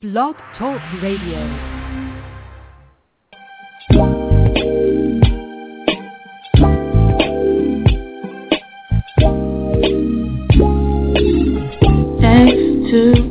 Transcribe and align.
Blog 0.00 0.36
Talk 0.56 0.80
Radio. 1.02 1.42
to 12.90 13.27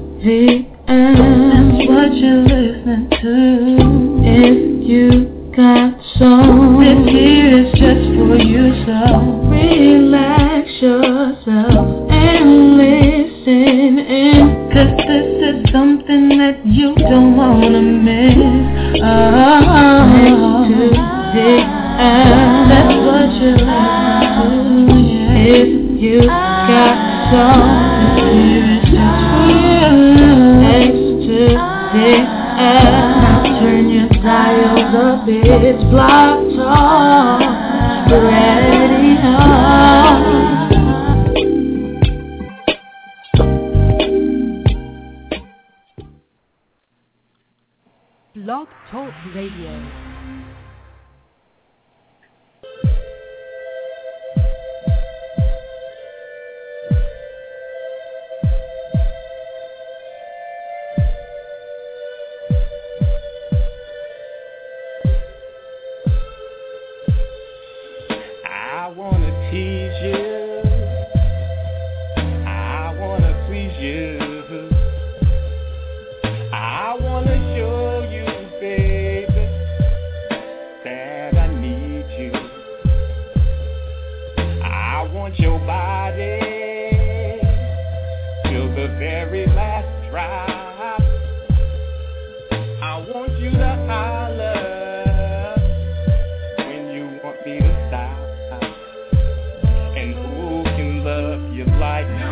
love 102.03 102.27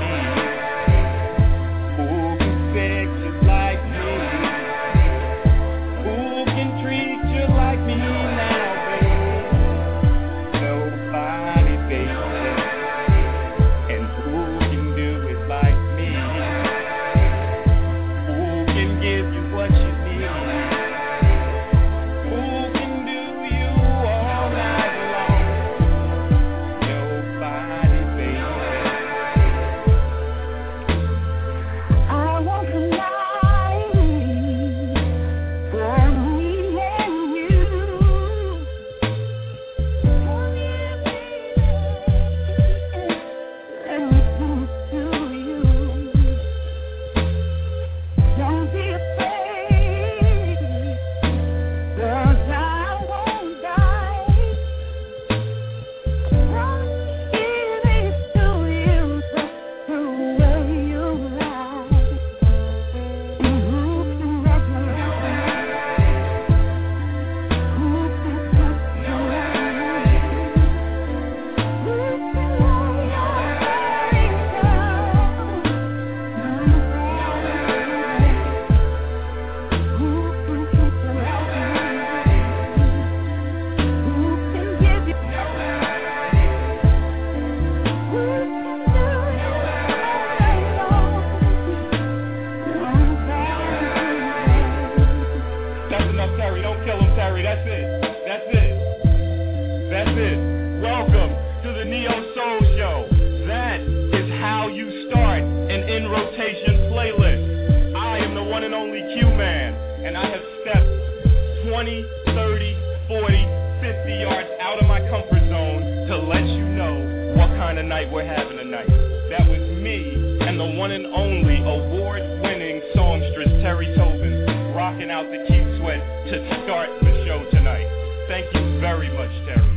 20, 111.76 112.06
30, 112.28 112.78
40, 113.10 113.36
50 113.84 114.14
yards 114.24 114.48
out 114.62 114.80
of 114.80 114.88
my 114.88 115.02
comfort 115.12 115.44
zone 115.52 116.08
to 116.08 116.16
let 116.24 116.48
you 116.48 116.64
know 116.64 117.36
what 117.36 117.50
kind 117.60 117.78
of 117.78 117.84
night 117.84 118.10
we're 118.10 118.24
having 118.24 118.56
tonight. 118.56 118.88
That 119.28 119.44
was 119.44 119.60
me 119.84 120.40
and 120.40 120.58
the 120.58 120.80
one 120.80 120.92
and 120.92 121.06
only 121.06 121.60
award 121.60 122.22
winning 122.42 122.82
songstress 122.96 123.50
Terry 123.62 123.94
Tobin 123.94 124.74
rocking 124.74 125.12
out 125.12 125.26
the 125.26 125.44
Keith 125.50 125.68
Sweat 125.76 126.00
to 126.32 126.64
start 126.64 126.88
the 127.02 127.26
show 127.28 127.44
tonight. 127.52 127.88
Thank 128.30 128.56
you 128.56 128.80
very 128.80 129.10
much, 129.12 129.36
Terry. 129.44 129.76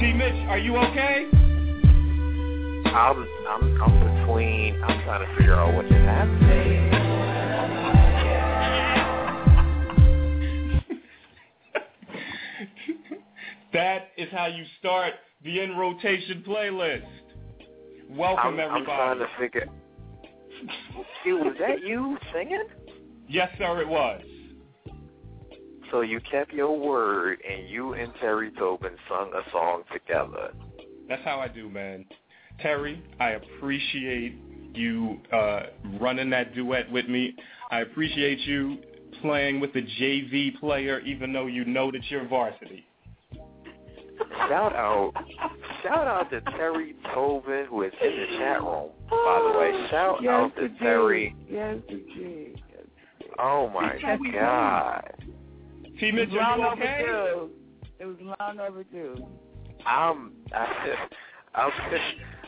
D 0.00 0.12
Mitch, 0.14 0.48
are 0.48 0.56
you 0.56 0.78
okay? 0.78 1.26
I'm 2.86 3.28
I'm 3.46 3.82
I'm 3.82 4.16
between. 4.16 4.82
I'm 4.82 5.04
trying 5.04 5.28
to 5.28 5.36
figure 5.36 5.56
out 5.56 5.74
what's 5.74 5.90
happening. 5.90 6.92
That 6.92 7.11
how 14.32 14.46
you 14.46 14.64
start 14.78 15.14
the 15.44 15.60
in 15.60 15.76
rotation 15.76 16.42
playlist. 16.46 17.04
Welcome 18.10 18.58
I'm, 18.58 18.72
I'm 18.72 18.84
trying 18.84 19.20
everybody. 19.20 19.20
to 19.20 19.40
figure. 19.40 19.68
Was 21.26 21.56
that 21.60 21.82
you 21.82 22.18
singing? 22.32 22.64
Yes, 23.28 23.50
sir, 23.58 23.80
it 23.80 23.88
was. 23.88 24.22
So 25.90 26.00
you 26.00 26.20
kept 26.30 26.52
your 26.52 26.78
word 26.78 27.38
and 27.48 27.68
you 27.68 27.94
and 27.94 28.12
Terry 28.20 28.50
Tobin 28.58 28.92
sung 29.08 29.30
a 29.34 29.50
song 29.50 29.82
together. 29.92 30.52
That's 31.08 31.22
how 31.24 31.38
I 31.38 31.48
do, 31.48 31.68
man. 31.68 32.04
Terry, 32.60 33.02
I 33.20 33.30
appreciate 33.30 34.36
you 34.74 35.18
uh, 35.32 35.64
running 36.00 36.30
that 36.30 36.54
duet 36.54 36.90
with 36.90 37.08
me. 37.08 37.34
I 37.70 37.80
appreciate 37.80 38.40
you 38.40 38.78
playing 39.20 39.60
with 39.60 39.72
the 39.72 39.82
JV 39.82 40.58
player, 40.58 41.00
even 41.00 41.32
though 41.32 41.46
you 41.46 41.64
know 41.64 41.90
that 41.90 42.02
you're 42.10 42.26
varsity. 42.26 42.86
Shout 44.48 44.74
out 44.74 45.12
shout 45.82 46.06
out 46.06 46.30
to 46.30 46.40
Terry 46.52 46.94
Tobin 47.14 47.66
who 47.68 47.82
is 47.82 47.92
in 48.02 48.10
the 48.10 48.26
chat 48.38 48.60
room. 48.62 48.90
By 49.10 49.40
the 49.52 49.58
way, 49.58 49.70
oh, 49.74 49.86
shout 49.90 50.18
yes, 50.22 50.30
out 50.30 50.56
to. 50.56 50.68
Terry. 50.78 51.34
Yes, 51.50 51.78
indeed. 51.88 52.62
Yes. 52.70 52.86
Oh 53.38 53.68
my 53.68 53.96
How 54.02 54.18
god. 54.32 55.14
T. 55.98 56.08
It 56.08 56.14
was 56.14 56.28
Mitch, 56.28 56.30
are 56.30 56.58
long 56.58 56.60
you 56.60 56.66
okay? 56.82 57.04
overdue. 57.08 57.50
It 57.98 58.04
was 58.06 58.16
long 58.20 58.60
overdue. 58.60 59.26
I'm. 59.86 60.32
I, 60.52 60.96
I'm. 61.54 61.70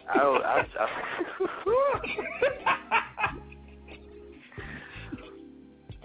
I, 0.06 0.18
I, 0.18 0.64
I, 0.78 0.88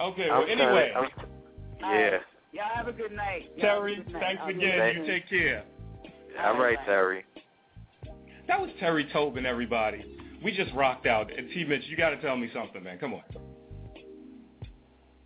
okay, 0.00 0.28
well, 0.30 0.42
I'm 0.42 0.48
anyway, 0.48 0.90
trying- 0.92 0.96
I'm- 0.96 1.10
yeah. 1.80 2.18
Y'all 2.52 2.64
have 2.74 2.88
a 2.88 2.92
good 2.92 3.12
night. 3.12 3.50
Y'all 3.56 3.78
Terry, 3.78 3.96
good 3.96 4.12
night. 4.12 4.20
thanks 4.22 4.42
I'll 4.42 4.50
again. 4.50 4.78
back. 4.78 4.94
You 4.96 5.06
take 5.06 5.28
care. 5.28 5.64
All 6.42 6.58
right, 6.58 6.78
Terry. 6.84 7.24
That 8.48 8.60
was 8.60 8.70
Terry 8.80 9.08
Tobin, 9.12 9.46
everybody. 9.46 10.04
We 10.42 10.56
just 10.56 10.72
rocked 10.74 11.06
out. 11.06 11.30
And 11.36 11.48
T. 11.50 11.64
Mitch, 11.64 11.82
you 11.86 11.96
got 11.96 12.10
to 12.10 12.20
tell 12.20 12.36
me 12.36 12.50
something, 12.52 12.82
man. 12.82 12.98
Come 12.98 13.14
on. 13.14 13.22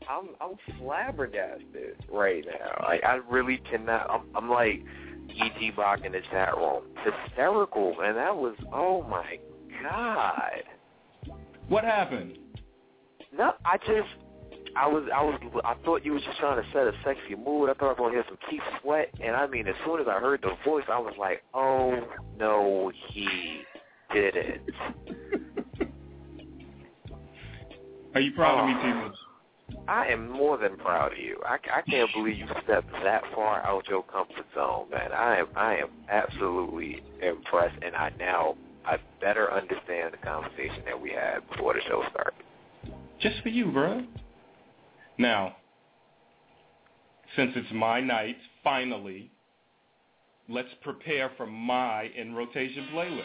I'm 0.09 0.29
I'm 0.41 0.79
flabbergasted 0.79 1.97
right 2.13 2.45
now. 2.47 2.85
Like 2.87 3.03
I 3.05 3.21
really 3.31 3.63
cannot. 3.71 4.11
I'm, 4.11 4.23
I'm 4.35 4.51
like 4.51 4.83
E.T. 5.31 5.73
Bach 5.77 6.05
in 6.05 6.13
the 6.13 6.21
chat 6.31 6.55
room, 6.57 6.83
hysterical, 7.03 7.95
man. 7.99 8.15
That 8.15 8.37
was 8.37 8.55
oh 8.73 9.03
my 9.05 9.39
god. 9.83 10.63
What 11.69 11.85
happened? 11.85 12.39
No, 13.37 13.53
I 13.65 13.79
just 13.79 14.09
I 14.77 14.89
was 14.89 15.05
I 15.15 15.23
was 15.23 15.41
I 15.65 15.75
thought 15.85 16.05
you 16.05 16.13
was 16.13 16.23
just 16.23 16.39
trying 16.39 16.63
to 16.63 16.69
set 16.73 16.87
a 16.87 16.93
sexy 17.05 17.37
mood. 17.37 17.71
I 17.71 17.75
thought 17.75 17.87
I 17.87 17.89
was 17.91 17.97
gonna 17.99 18.13
hear 18.13 18.25
some 18.29 18.39
Keith 18.51 18.63
Sweat, 18.83 19.09
and 19.23 19.37
I 19.37 19.47
mean, 19.47 19.69
as 19.69 19.75
soon 19.85 20.01
as 20.01 20.07
I 20.09 20.19
heard 20.19 20.43
the 20.43 20.53
voice, 20.65 20.85
I 20.91 20.99
was 20.99 21.15
like, 21.19 21.43
oh 21.55 22.03
no, 22.39 22.91
he 23.09 23.63
did 24.13 24.37
it. 24.37 24.61
Are 28.15 28.21
you 28.21 28.33
proud 28.33 28.61
of 28.61 28.67
me, 28.67 28.75
ah. 28.77 28.83
T. 28.83 29.09
Mitch? 29.09 29.19
I 29.89 30.07
am 30.09 30.31
more 30.31 30.59
than 30.59 30.77
proud 30.77 31.13
of 31.13 31.19
you. 31.19 31.41
I, 31.45 31.59
I 31.73 31.83
can't 31.83 32.11
believe 32.13 32.39
you 32.39 32.47
stepped 32.65 32.91
that 33.03 33.23
far 33.35 33.63
out 33.63 33.89
your 33.89 34.03
comfort 34.05 34.47
zone, 34.55 34.91
man. 34.91 35.13
I 35.13 35.39
am 35.39 35.47
I 35.57 35.77
am 35.77 35.89
absolutely 36.09 37.03
impressed, 37.23 37.77
and 37.83 37.95
I 37.95 38.13
now 38.19 38.57
I 38.85 38.99
better 39.21 39.53
understand 39.53 40.13
the 40.13 40.19
conversation 40.19 40.83
that 40.87 41.01
we 41.01 41.11
had 41.11 41.49
before 41.51 41.75
the 41.75 41.81
show 41.89 42.03
started. 42.11 42.35
Just 43.21 43.41
for 43.43 43.49
you, 43.49 43.67
bro. 43.71 44.03
Now, 45.19 45.57
since 47.37 47.53
it's 47.55 47.73
my 47.73 48.01
night, 48.01 48.37
finally, 48.63 49.31
let's 50.49 50.69
prepare 50.83 51.31
for 51.37 51.47
my 51.47 52.11
in 52.17 52.35
rotation 52.35 52.89
playlist. 52.93 53.23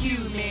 Q 0.00 0.18
man 0.30 0.30
is 0.30 0.38
back, 0.38 0.49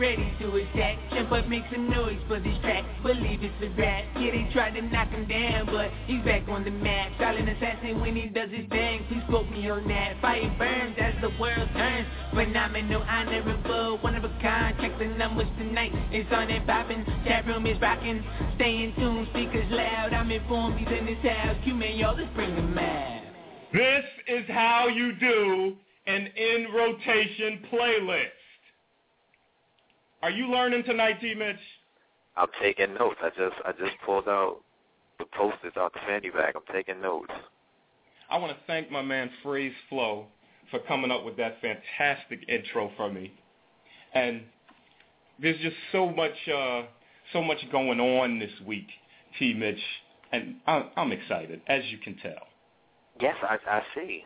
ready 0.00 0.34
to 0.40 0.56
attack. 0.56 0.96
Jump 1.12 1.30
up, 1.30 1.46
make 1.46 1.62
some 1.70 1.90
noise 1.90 2.18
for 2.26 2.40
this 2.40 2.56
track. 2.62 2.84
Believe 3.02 3.40
it's 3.42 3.54
a 3.62 3.68
rap. 3.78 4.04
Yeah, 4.16 4.30
they 4.32 4.48
tried 4.50 4.70
to 4.70 4.82
knock 4.82 5.08
him 5.08 5.28
down, 5.28 5.66
but 5.66 5.90
he's 6.06 6.24
back 6.24 6.48
on 6.48 6.64
the 6.64 6.70
map. 6.70 7.12
Silent 7.18 7.46
assassin 7.50 8.00
when 8.00 8.16
he 8.16 8.26
does 8.28 8.48
his 8.50 8.66
thing. 8.70 9.04
Please 9.08 9.22
quote 9.28 9.50
me 9.50 9.68
on 9.68 9.86
that. 9.88 10.18
Fire 10.22 10.50
burns 10.58 10.96
as 10.98 11.12
the 11.20 11.28
world 11.38 11.68
turns. 11.74 12.08
Phenomenal, 12.32 13.02
honorable, 13.02 13.98
one 13.98 14.14
of 14.14 14.24
a 14.24 14.32
kind. 14.40 14.74
Check 14.80 14.98
the 14.98 15.04
numbers 15.04 15.48
tonight. 15.58 15.92
It's 16.10 16.32
on 16.32 16.50
and 16.50 16.66
popping. 16.66 17.04
Chat 17.26 17.46
room 17.46 17.66
is 17.66 17.78
rocking. 17.78 18.24
Stay 18.56 18.84
in 18.84 18.94
tune, 18.96 19.28
speakers 19.30 19.70
loud. 19.70 20.14
I'm 20.14 20.30
informed 20.30 20.78
he's 20.78 20.88
in 20.88 21.04
this 21.04 21.20
house. 21.30 21.56
Q 21.62 21.74
man, 21.74 21.96
y'all, 21.98 22.16
let's 22.16 22.32
bring 22.34 22.56
him 22.56 22.78
out. 22.78 23.22
This 23.74 24.04
is 24.28 24.44
how 24.48 24.88
you 24.88 25.12
do 25.12 25.76
an 26.06 26.26
in 26.26 26.68
rotation 26.74 27.66
playlist. 27.70 28.39
Are 30.22 30.30
you 30.30 30.50
learning 30.50 30.84
tonight, 30.84 31.18
T. 31.20 31.34
Mitch? 31.34 31.56
I'm 32.36 32.48
taking 32.60 32.94
notes. 32.94 33.16
I 33.22 33.30
just 33.30 33.56
I 33.64 33.72
just 33.72 33.96
pulled 34.04 34.28
out 34.28 34.58
the 35.18 35.24
posters 35.36 35.72
out 35.76 35.92
the 35.94 36.00
fanny 36.06 36.30
bag. 36.30 36.54
I'm 36.56 36.74
taking 36.74 37.00
notes. 37.00 37.32
I 38.30 38.38
want 38.38 38.52
to 38.52 38.58
thank 38.66 38.90
my 38.90 39.02
man 39.02 39.30
Phrase 39.42 39.72
Flow 39.88 40.26
for 40.70 40.78
coming 40.80 41.10
up 41.10 41.24
with 41.24 41.36
that 41.38 41.58
fantastic 41.60 42.48
intro 42.48 42.92
for 42.96 43.10
me. 43.10 43.32
And 44.14 44.42
there's 45.40 45.58
just 45.60 45.76
so 45.90 46.10
much 46.10 46.36
uh, 46.54 46.82
so 47.32 47.42
much 47.42 47.58
going 47.72 47.98
on 47.98 48.38
this 48.38 48.52
week, 48.66 48.88
T. 49.38 49.54
Mitch, 49.54 49.80
and 50.32 50.56
I, 50.66 50.90
I'm 50.96 51.12
excited, 51.12 51.62
as 51.66 51.82
you 51.86 51.98
can 51.98 52.16
tell. 52.18 52.46
Yes, 53.20 53.36
I 53.42 53.56
I 53.66 53.82
see. 53.94 54.24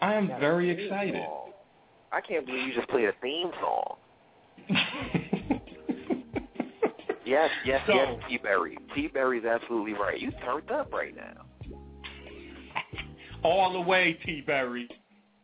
I 0.00 0.14
am 0.14 0.28
very 0.40 0.70
excited. 0.70 1.22
song. 1.22 1.50
I 2.12 2.20
can't 2.20 2.46
believe 2.46 2.68
you 2.68 2.74
just 2.74 2.88
played 2.88 3.06
a 3.06 3.12
theme 3.20 3.50
song. 3.60 3.96
Yes, 7.26 7.48
yes, 7.64 7.80
So- 7.86 7.94
yes, 7.94 8.18
T 8.28 8.36
Berry. 8.38 8.76
T 8.94 9.08
Berry's 9.08 9.44
absolutely 9.46 9.94
right. 9.94 10.20
You 10.20 10.30
turned 10.44 10.70
up 10.70 10.92
right 10.92 11.14
now. 11.16 11.46
All 13.42 13.72
the 13.72 13.80
way, 13.80 14.18
T. 14.24 14.42
Berry. 14.42 14.88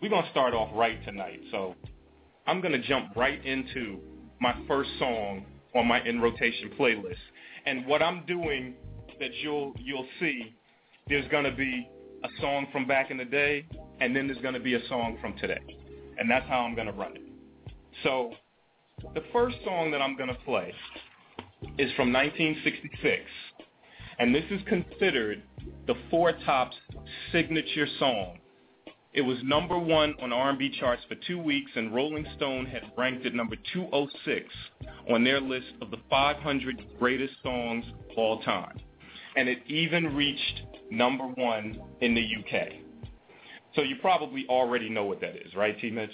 We're 0.00 0.08
going 0.08 0.24
to 0.24 0.30
start 0.30 0.54
off 0.54 0.70
right 0.74 1.04
tonight. 1.04 1.40
So, 1.50 1.74
I'm 2.46 2.60
going 2.60 2.72
to 2.72 2.86
jump 2.86 3.16
right 3.16 3.44
into 3.44 3.98
my 4.40 4.54
first 4.66 4.90
song 4.98 5.44
on 5.74 5.86
my 5.86 6.02
in 6.04 6.20
rotation 6.20 6.70
playlist. 6.78 7.16
And 7.66 7.86
what 7.86 8.02
I'm 8.02 8.24
doing 8.26 8.74
that 9.18 9.34
you'll 9.42 9.74
you'll 9.78 10.06
see, 10.18 10.54
there's 11.08 11.28
going 11.28 11.44
to 11.44 11.54
be 11.54 11.88
a 12.24 12.28
song 12.40 12.66
from 12.72 12.86
back 12.86 13.10
in 13.10 13.16
the 13.16 13.24
day, 13.24 13.66
and 14.00 14.14
then 14.14 14.26
there's 14.26 14.40
going 14.40 14.54
to 14.54 14.60
be 14.60 14.74
a 14.74 14.88
song 14.88 15.18
from 15.20 15.36
today. 15.38 15.60
And 16.18 16.30
that's 16.30 16.46
how 16.48 16.60
I'm 16.60 16.74
going 16.74 16.86
to 16.86 16.92
run 16.92 17.16
it. 17.16 17.22
So, 18.02 18.32
the 19.14 19.22
first 19.32 19.56
song 19.64 19.90
that 19.90 20.00
I'm 20.00 20.16
going 20.16 20.28
to 20.28 20.38
play 20.44 20.72
is 21.78 21.92
from 21.96 22.12
1966, 22.12 23.22
and 24.18 24.34
this 24.34 24.44
is 24.50 24.60
considered 24.68 25.42
the 25.86 25.94
Four 26.10 26.32
Tops 26.44 26.76
signature 27.32 27.86
song. 27.98 28.38
It 29.12 29.22
was 29.22 29.38
number 29.42 29.78
one 29.78 30.14
on 30.22 30.32
R&B 30.32 30.76
charts 30.78 31.02
for 31.08 31.16
two 31.26 31.38
weeks, 31.42 31.72
and 31.74 31.92
Rolling 31.92 32.26
Stone 32.36 32.66
had 32.66 32.92
ranked 32.96 33.26
it 33.26 33.34
number 33.34 33.56
206 33.72 34.46
on 35.12 35.24
their 35.24 35.40
list 35.40 35.66
of 35.82 35.90
the 35.90 35.98
500 36.08 36.80
greatest 36.98 37.34
songs 37.42 37.84
of 38.10 38.16
all 38.16 38.40
time. 38.42 38.78
And 39.36 39.48
it 39.48 39.58
even 39.66 40.14
reached 40.14 40.62
number 40.90 41.24
one 41.24 41.80
in 42.00 42.14
the 42.14 42.22
UK. 42.22 42.68
So 43.74 43.82
you 43.82 43.96
probably 44.00 44.46
already 44.48 44.88
know 44.88 45.04
what 45.04 45.20
that 45.20 45.36
is, 45.36 45.54
right, 45.56 45.78
T. 45.80 45.90
Mitch? 45.90 46.10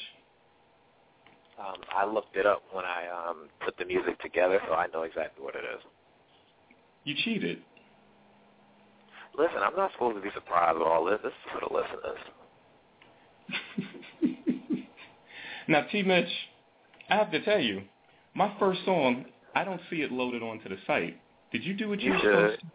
Um, 1.58 1.76
I 1.90 2.04
looked 2.04 2.36
it 2.36 2.44
up 2.46 2.62
when 2.72 2.84
I 2.84 3.06
um, 3.08 3.48
put 3.64 3.76
the 3.78 3.84
music 3.84 4.20
together, 4.20 4.60
so 4.68 4.75
I 4.75 4.88
know 4.88 5.02
exactly 5.02 5.42
what 5.42 5.54
it 5.54 5.64
is. 5.64 5.82
You 7.04 7.14
cheated. 7.25 7.62
Listen, 9.38 9.58
I'm 9.62 9.76
not 9.76 9.92
supposed 9.92 10.16
to 10.16 10.22
be 10.22 10.30
surprised 10.34 10.78
with 10.78 10.86
all 10.86 11.04
this. 11.04 11.18
This 11.22 11.32
is 11.32 11.38
for 11.52 11.60
the 11.60 11.72
listeners. 11.75 12.18
now, 15.68 15.82
T. 15.90 16.02
Mitch, 16.02 16.28
I 17.08 17.16
have 17.16 17.30
to 17.30 17.44
tell 17.44 17.60
you, 17.60 17.82
my 18.34 18.54
first 18.58 18.80
song, 18.84 19.26
I 19.54 19.64
don't 19.64 19.80
see 19.88 20.02
it 20.02 20.12
loaded 20.12 20.42
onto 20.42 20.68
the 20.68 20.76
site. 20.86 21.18
Did 21.52 21.64
you 21.64 21.75
do 21.75 21.88
what 21.88 22.00
you, 22.00 22.12
You 22.12 22.12
were 22.12 22.18
supposed 22.18 22.60
should. 22.60 22.70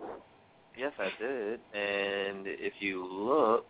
Yes, 0.78 0.94
I 0.98 1.12
did. 1.22 1.60
And 1.74 2.48
if 2.48 2.74
you 2.80 3.06
look, 3.06 3.66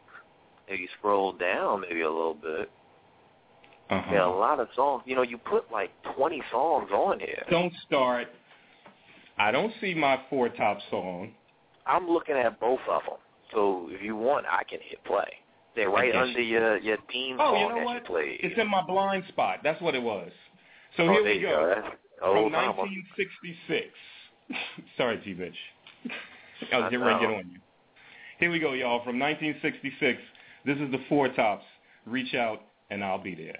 if 0.68 0.80
you 0.80 0.88
scroll 0.98 1.34
down 1.34 1.82
maybe 1.82 2.02
a 2.02 2.10
little 2.10 2.36
bit, 2.36 2.70
to? 2.70 2.70
Uh-huh. 3.92 4.10
there 4.12 4.22
are 4.22 4.34
a 4.34 4.40
lot 4.40 4.60
of 4.60 4.70
songs. 4.76 5.04
You 5.06 5.16
know, 5.16 5.22
you 5.22 5.38
put 5.38 5.72
like 5.72 5.92
20 6.16 6.42
songs 6.52 6.90
on 6.92 7.20
here. 7.20 7.44
Don't 7.50 7.74
start. 7.86 8.28
I 9.38 9.52
don't 9.52 9.74
see 9.82 9.94
my 9.94 10.20
four 10.30 10.50
top 10.50 10.78
song. 10.90 11.32
I'm 11.86 12.08
looking 12.08 12.36
at 12.36 12.60
both 12.60 12.80
of 12.90 13.02
them. 13.04 13.18
So 13.54 13.88
if 13.92 14.02
you 14.02 14.16
want, 14.16 14.46
I 14.46 14.64
can 14.64 14.80
hit 14.82 15.04
play. 15.04 15.28
They're 15.76 15.90
right 15.90 16.16
under 16.16 16.42
your 16.42 16.78
your 16.80 16.98
theme 17.12 17.38
Oh, 17.40 17.54
song 17.54 17.62
you 17.62 17.70
know 17.70 17.76
that 17.76 17.86
what? 17.86 17.96
you 17.96 18.02
played. 18.02 18.40
It's 18.44 18.60
in 18.60 18.70
my 18.70 18.82
blind 18.84 19.24
spot. 19.30 19.60
That's 19.64 19.82
what 19.82 19.96
it 19.96 20.02
was. 20.02 20.32
So 20.98 21.04
oh, 21.04 21.12
here 21.14 21.24
we 21.24 21.34
you 21.34 21.48
go. 21.48 21.76
Oh, 22.24 22.34
From 22.34 22.52
1966. 22.54 23.88
Sorry, 24.98 25.18
T. 25.24 25.34
Bitch. 25.34 25.54
I 26.74 26.78
was 26.78 26.92
getting 26.92 27.06
ready 27.06 27.20
to 27.20 27.28
get 27.28 27.36
on 27.36 27.50
you. 27.52 27.60
Here 28.40 28.52
we 28.52 28.60
go, 28.60 28.74
y'all. 28.74 29.04
From 29.04 29.18
1966. 29.20 30.22
This 30.66 30.78
is 30.78 30.92
the 30.92 31.00
Four 31.10 31.30
Tops. 31.30 31.66
Reach 32.06 32.36
out, 32.36 32.62
and 32.90 33.04
I'll 33.04 33.22
be 33.22 33.34
there. 33.36 33.60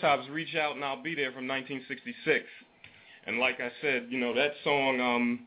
Tops 0.00 0.28
Reach 0.30 0.54
Out 0.54 0.76
and 0.76 0.84
I'll 0.84 1.02
Be 1.02 1.14
There 1.14 1.32
from 1.32 1.46
1966. 1.46 2.44
And 3.26 3.38
like 3.38 3.60
I 3.60 3.70
said, 3.82 4.06
you 4.08 4.18
know, 4.18 4.34
that 4.34 4.52
song 4.64 5.00
um, 5.00 5.40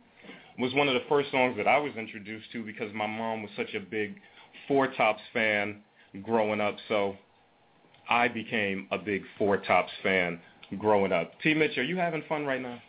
was 0.59 0.73
one 0.73 0.87
of 0.87 0.93
the 0.93 1.03
first 1.09 1.31
songs 1.31 1.57
that 1.57 1.67
I 1.67 1.77
was 1.77 1.93
introduced 1.97 2.51
to 2.51 2.63
because 2.63 2.93
my 2.93 3.07
mom 3.07 3.41
was 3.41 3.51
such 3.55 3.73
a 3.73 3.79
big 3.79 4.15
Four 4.67 4.87
Tops 4.87 5.21
fan 5.33 5.81
growing 6.21 6.61
up. 6.61 6.75
So 6.87 7.15
I 8.09 8.27
became 8.27 8.87
a 8.91 8.97
big 8.97 9.23
Four 9.37 9.57
Tops 9.57 9.91
fan 10.03 10.39
growing 10.77 11.11
up. 11.11 11.31
T. 11.41 11.53
Mitch, 11.53 11.77
are 11.77 11.83
you 11.83 11.97
having 11.97 12.23
fun 12.29 12.45
right 12.45 12.61
now? 12.61 12.81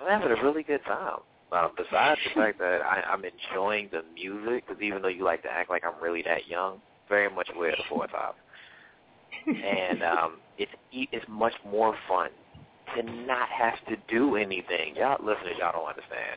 I'm 0.00 0.20
having 0.20 0.36
a 0.36 0.42
really 0.42 0.62
good 0.62 0.80
time. 0.84 1.20
Um, 1.52 1.72
besides 1.76 2.20
the 2.24 2.40
fact 2.40 2.58
that 2.60 2.80
I, 2.82 3.02
I'm 3.12 3.24
enjoying 3.24 3.88
the 3.90 4.02
music, 4.14 4.66
because 4.66 4.80
even 4.80 5.02
though 5.02 5.08
you 5.08 5.24
like 5.24 5.42
to 5.42 5.50
act 5.50 5.68
like 5.68 5.82
I'm 5.84 6.00
really 6.00 6.22
that 6.22 6.46
young, 6.48 6.80
very 7.08 7.28
much 7.28 7.48
aware 7.54 7.70
of 7.70 7.78
the 7.78 7.84
four 7.88 8.06
top. 8.06 8.36
and 9.46 10.02
um, 10.02 10.39
it's 10.60 10.70
it's 10.92 11.24
much 11.28 11.54
more 11.64 11.96
fun 12.06 12.28
to 12.94 13.02
not 13.02 13.48
have 13.48 13.82
to 13.88 13.96
do 14.08 14.36
anything. 14.36 14.94
Y'all 14.96 15.16
listeners, 15.24 15.54
y'all 15.58 15.72
don't 15.72 15.88
understand. 15.88 16.36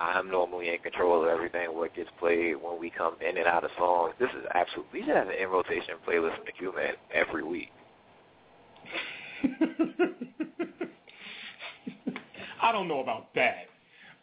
I'm 0.00 0.30
normally 0.30 0.70
in 0.70 0.78
control 0.78 1.22
of 1.22 1.28
everything 1.28 1.74
what 1.74 1.94
gets 1.94 2.08
played 2.18 2.56
when 2.56 2.80
we 2.80 2.90
come 2.90 3.14
in 3.20 3.36
and 3.36 3.46
out 3.46 3.64
of 3.64 3.70
songs. 3.78 4.14
This 4.18 4.30
is 4.30 4.44
absolute. 4.54 4.86
we 4.92 5.00
should 5.00 5.14
have 5.14 5.28
an 5.28 5.34
in 5.40 5.48
rotation 5.48 5.94
playlist 6.08 6.38
in 6.38 6.44
the 6.46 6.52
Q 6.52 6.74
Man 6.74 6.94
every 7.14 7.44
week. 7.44 7.70
I 12.62 12.72
don't 12.72 12.88
know 12.88 13.00
about 13.00 13.32
that, 13.34 13.66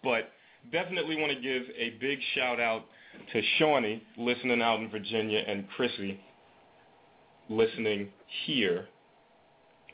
but 0.03 0.31
definitely 0.71 1.15
want 1.15 1.31
to 1.31 1.39
give 1.39 1.63
a 1.77 1.91
big 2.01 2.19
shout 2.35 2.59
out 2.59 2.83
to 3.31 3.41
Shawnee 3.57 4.03
listening 4.17 4.61
out 4.61 4.79
in 4.79 4.89
Virginia 4.89 5.39
and 5.47 5.67
Chrissy 5.69 6.19
listening 7.49 8.09
here 8.45 8.87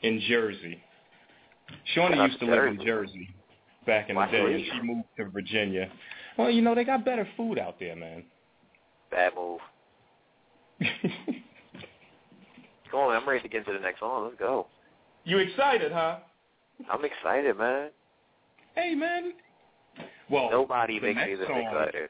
in 0.04 0.20
Jersey. 0.28 0.78
Shawnee 1.94 2.22
used 2.22 2.38
to 2.40 2.46
live 2.46 2.64
in 2.64 2.84
Jersey. 2.84 3.28
Back 3.86 4.08
in 4.08 4.16
the 4.16 4.26
day, 4.26 4.54
and 4.54 4.64
she 4.64 4.80
moved 4.86 5.08
to 5.18 5.26
Virginia. 5.28 5.90
Well, 6.38 6.50
you 6.50 6.62
know 6.62 6.74
they 6.74 6.84
got 6.84 7.04
better 7.04 7.28
food 7.36 7.58
out 7.58 7.78
there, 7.78 7.94
man. 7.96 8.24
Bad 9.10 9.32
move. 9.36 9.60
Come 12.90 13.00
on, 13.00 13.16
I'm 13.16 13.28
ready 13.28 13.42
to 13.42 13.48
get 13.48 13.58
into 13.66 13.72
the 13.72 13.78
next 13.80 14.00
song. 14.00 14.24
Let's 14.24 14.36
go. 14.38 14.66
you 15.24 15.38
excited, 15.38 15.92
huh? 15.92 16.18
I'm 16.90 17.04
excited, 17.04 17.56
man. 17.58 17.90
Hey, 18.74 18.94
man. 18.94 19.32
Well, 20.30 20.50
Nobody 20.50 20.98
makes 21.00 21.20
me 21.20 21.34
this 21.34 21.46
song- 21.46 21.60
excited. 21.60 22.08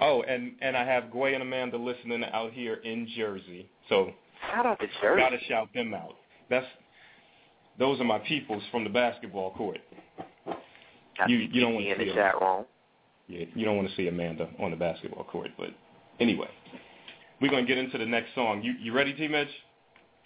oh, 0.00 0.22
and 0.22 0.52
and 0.60 0.76
I 0.76 0.84
have 0.84 1.04
Gway 1.10 1.34
and 1.34 1.42
Amanda 1.42 1.76
listening 1.76 2.24
out 2.32 2.52
here 2.52 2.74
in 2.84 3.08
Jersey, 3.16 3.68
so 3.88 4.12
Shout 4.52 4.64
out 4.66 4.78
to 4.80 4.86
Jersey. 5.02 5.20
gotta 5.20 5.38
shout 5.48 5.68
them 5.74 5.92
out. 5.94 6.14
That's 6.48 6.66
those 7.78 8.00
are 8.00 8.04
my 8.04 8.18
peoples 8.20 8.62
from 8.70 8.84
the 8.84 8.90
basketball 8.90 9.50
court. 9.52 9.78
Got 10.46 11.28
You- 11.28 11.38
you 11.38 11.60
don't 11.60 11.74
wanna 11.74 11.86
in 11.86 11.98
see 11.98 12.04
the 12.06 12.14
chat 12.14 12.40
room. 12.40 12.64
Yeah, 13.26 13.44
you 13.54 13.64
don't 13.66 13.76
want 13.76 13.88
to 13.90 13.94
see 13.94 14.08
Amanda 14.08 14.48
on 14.58 14.70
the 14.70 14.76
basketball 14.76 15.24
court, 15.24 15.50
but 15.58 15.68
anyway, 16.18 16.48
we're 17.40 17.50
gonna 17.50 17.66
get 17.66 17.76
into 17.76 17.98
the 17.98 18.06
next 18.06 18.34
song. 18.34 18.62
You 18.62 18.72
you 18.80 18.92
ready, 18.92 19.12
T. 19.12 19.28
Mitch? 19.28 19.50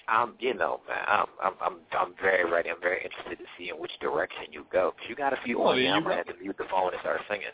I'm, 0.08 0.34
you 0.40 0.54
know, 0.54 0.80
man, 0.88 0.98
I'm, 1.06 1.26
I'm, 1.42 1.52
I'm, 1.60 1.76
I'm 1.98 2.14
very 2.20 2.50
ready. 2.50 2.70
I'm 2.70 2.80
very 2.80 3.02
interested 3.04 3.38
to 3.38 3.44
see 3.58 3.70
in 3.70 3.76
which 3.76 3.92
direction 4.00 4.44
you 4.50 4.66
go. 4.72 4.92
'Cause 4.92 5.06
you 5.08 5.14
got 5.14 5.32
a 5.32 5.38
few 5.44 5.58
Well, 5.58 5.68
on 5.70 5.78
you 5.78 5.88
I'm 5.88 6.02
gonna 6.02 6.16
have 6.16 6.26
to 6.26 6.34
mute 6.40 6.56
the 6.58 6.64
phone 6.70 6.92
and 6.92 7.00
start 7.00 7.20
singing. 7.28 7.46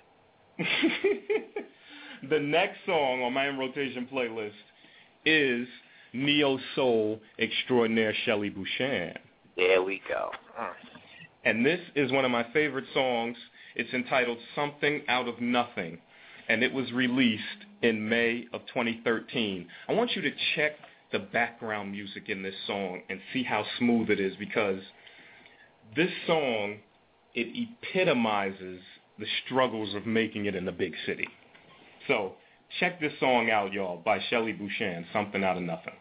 the 2.30 2.38
next 2.40 2.78
song 2.86 3.22
on 3.22 3.32
my 3.32 3.48
in 3.48 3.58
rotation 3.58 4.08
playlist 4.12 4.52
is 5.24 5.68
neo 6.12 6.58
soul 6.74 7.20
extraordinaire 7.38 8.14
Shelley 8.24 8.50
Bouchan. 8.50 9.14
There 9.56 9.82
we 9.82 10.00
go. 10.08 10.30
Mm. 10.60 10.70
And 11.44 11.64
this 11.66 11.80
is 11.94 12.10
one 12.12 12.24
of 12.24 12.30
my 12.30 12.44
favorite 12.52 12.86
songs. 12.94 13.36
It's 13.76 13.92
entitled 13.92 14.38
Something 14.54 15.02
Out 15.08 15.28
of 15.28 15.40
Nothing, 15.40 15.98
and 16.48 16.62
it 16.62 16.72
was 16.72 16.90
released 16.92 17.42
in 17.82 18.08
May 18.08 18.46
of 18.52 18.62
2013. 18.66 19.66
I 19.88 19.92
want 19.92 20.10
you 20.16 20.22
to 20.22 20.30
check 20.56 20.72
the 21.12 21.18
background 21.18 21.92
music 21.92 22.28
in 22.28 22.42
this 22.42 22.54
song 22.66 23.02
and 23.08 23.20
see 23.32 23.42
how 23.42 23.64
smooth 23.78 24.10
it 24.10 24.20
is 24.20 24.34
because 24.36 24.80
this 25.96 26.10
song, 26.26 26.78
it 27.34 27.68
epitomizes 27.82 28.80
the 29.18 29.26
struggles 29.44 29.94
of 29.94 30.06
making 30.06 30.46
it 30.46 30.54
in 30.54 30.64
the 30.64 30.72
big 30.72 30.94
city. 31.06 31.26
So 32.06 32.34
check 32.78 33.00
this 33.00 33.12
song 33.20 33.50
out, 33.50 33.72
y'all, 33.72 33.96
by 34.04 34.20
Shelly 34.28 34.52
Bouchan, 34.52 35.06
Something 35.12 35.44
Out 35.44 35.56
of 35.56 35.62
Nothing. 35.62 35.94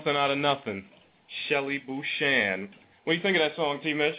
Something 0.00 0.16
out 0.16 0.30
of 0.30 0.38
nothing. 0.38 0.84
Shelly 1.48 1.76
Bouchan. 1.86 2.70
What 3.04 3.12
do 3.12 3.16
you 3.18 3.22
think 3.22 3.36
of 3.36 3.42
that 3.42 3.54
song, 3.54 3.80
T. 3.82 3.92
Mitch? 3.92 4.14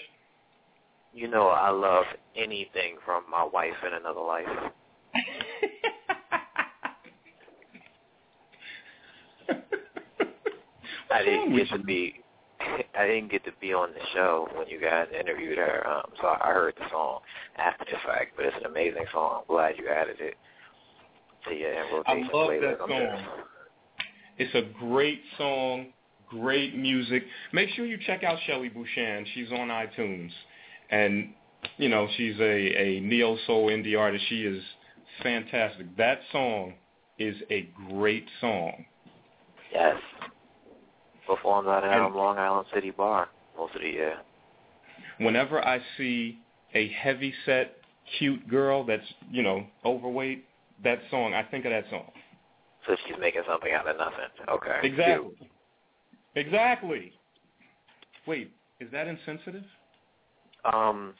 You 1.11 1.27
know, 1.27 1.47
I 1.47 1.71
love 1.71 2.05
anything 2.35 2.97
from 3.03 3.23
my 3.31 3.43
wife 3.43 3.73
in 3.87 3.93
another 3.95 4.21
life. 4.21 4.45
I 11.11 11.23
didn't 11.23 11.55
get 11.55 11.69
to 11.69 11.79
be 11.79 12.21
I 12.95 13.07
didn't 13.07 13.31
get 13.31 13.43
to 13.45 13.51
be 13.59 13.73
on 13.73 13.89
the 13.93 14.01
show 14.13 14.47
when 14.55 14.67
you 14.67 14.79
guys 14.79 15.07
interviewed 15.19 15.57
her, 15.57 15.87
um, 15.87 16.11
so 16.21 16.27
I 16.27 16.51
heard 16.53 16.75
the 16.77 16.87
song 16.91 17.21
after 17.57 17.85
the 17.85 17.97
fact. 18.05 18.33
But 18.35 18.45
it's 18.45 18.57
an 18.57 18.67
amazing 18.67 19.05
song. 19.11 19.39
I'm 19.39 19.47
glad 19.47 19.79
you 19.79 19.87
added 19.87 20.17
it 20.19 20.35
to 21.49 21.55
your 21.55 21.73
I 22.05 22.19
love 22.31 22.49
playlist. 22.51 22.77
that 22.77 22.87
song. 22.87 23.25
It's 24.41 24.55
a 24.55 24.63
great 24.79 25.21
song, 25.37 25.93
great 26.27 26.75
music. 26.75 27.21
Make 27.53 27.69
sure 27.75 27.85
you 27.85 27.99
check 28.07 28.23
out 28.23 28.39
Shelly 28.47 28.69
Bouchan. 28.69 29.27
She's 29.35 29.51
on 29.51 29.67
iTunes, 29.67 30.31
and 30.89 31.29
you 31.77 31.89
know 31.89 32.07
she's 32.17 32.39
a 32.39 32.41
a 32.41 32.99
neo 33.01 33.37
soul 33.45 33.67
indie 33.67 33.95
artist. 33.95 34.25
She 34.29 34.41
is 34.41 34.63
fantastic. 35.21 35.95
That 35.95 36.21
song 36.31 36.73
is 37.19 37.35
a 37.51 37.69
great 37.91 38.25
song. 38.39 38.83
Yes. 39.71 39.97
Performed 41.27 41.67
at 41.67 41.83
um, 41.83 42.15
Long 42.15 42.39
Island 42.39 42.65
City 42.73 42.89
Bar 42.89 43.29
most 43.55 43.75
of 43.75 43.81
the 43.81 43.89
year. 43.89 44.17
Whenever 45.19 45.63
I 45.63 45.79
see 45.97 46.39
a 46.73 46.87
heavy 46.87 47.31
set, 47.45 47.75
cute 48.17 48.47
girl 48.47 48.83
that's 48.83 49.05
you 49.29 49.43
know 49.43 49.67
overweight, 49.85 50.45
that 50.83 50.97
song 51.11 51.35
I 51.35 51.43
think 51.43 51.65
of 51.65 51.71
that 51.71 51.85
song. 51.91 52.09
So 52.87 52.95
she's 53.05 53.15
making 53.19 53.43
something 53.47 53.71
out 53.71 53.87
of 53.87 53.97
nothing. 53.97 54.25
Okay. 54.49 54.79
Exactly. 54.83 55.49
Exactly. 56.35 57.13
Wait, 58.25 58.51
is 58.79 58.89
that 58.91 59.07
insensitive? 59.07 59.63
Um, 60.71 61.13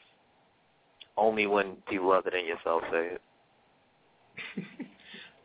only 1.16 1.46
when 1.46 1.76
people 1.88 2.12
other 2.12 2.30
than 2.30 2.44
yourself 2.46 2.82
say 2.90 3.14
it. 3.14 3.22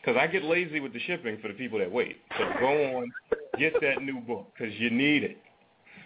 Because 0.00 0.18
I 0.20 0.26
get 0.26 0.42
lazy 0.42 0.80
with 0.80 0.92
the 0.92 1.00
shipping 1.00 1.38
for 1.40 1.48
the 1.48 1.54
people 1.54 1.78
that 1.78 1.90
wait. 1.90 2.16
So 2.36 2.44
go 2.58 2.96
on, 2.96 3.12
get 3.58 3.74
that 3.80 4.02
new 4.02 4.20
book 4.20 4.52
because 4.56 4.74
you 4.78 4.90
need 4.90 5.22
it. 5.22 5.38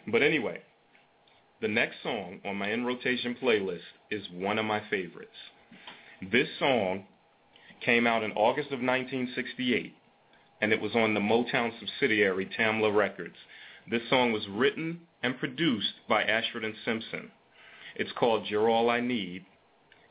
But 0.08 0.22
anyway, 0.22 0.60
the 1.62 1.68
next 1.68 1.96
song 2.02 2.40
on 2.44 2.56
my 2.56 2.70
in 2.70 2.84
rotation 2.84 3.36
playlist 3.42 3.80
is 4.10 4.22
one 4.34 4.58
of 4.58 4.66
my 4.66 4.82
favorites. 4.90 5.30
This 6.30 6.48
song 6.58 7.04
came 7.84 8.06
out 8.06 8.22
in 8.22 8.32
August 8.32 8.66
of 8.66 8.80
1968, 8.80 9.94
and 10.60 10.72
it 10.72 10.80
was 10.80 10.94
on 10.94 11.14
the 11.14 11.20
Motown 11.20 11.70
subsidiary 11.78 12.50
Tamla 12.58 12.94
Records. 12.94 13.36
This 13.90 14.02
song 14.08 14.32
was 14.32 14.46
written 14.48 15.00
and 15.22 15.38
produced 15.38 15.94
by 16.08 16.22
Ashford 16.22 16.64
and 16.64 16.74
Simpson. 16.84 17.30
It's 17.96 18.12
called 18.18 18.46
You're 18.48 18.70
All 18.70 18.88
I 18.88 19.00
Need, 19.00 19.44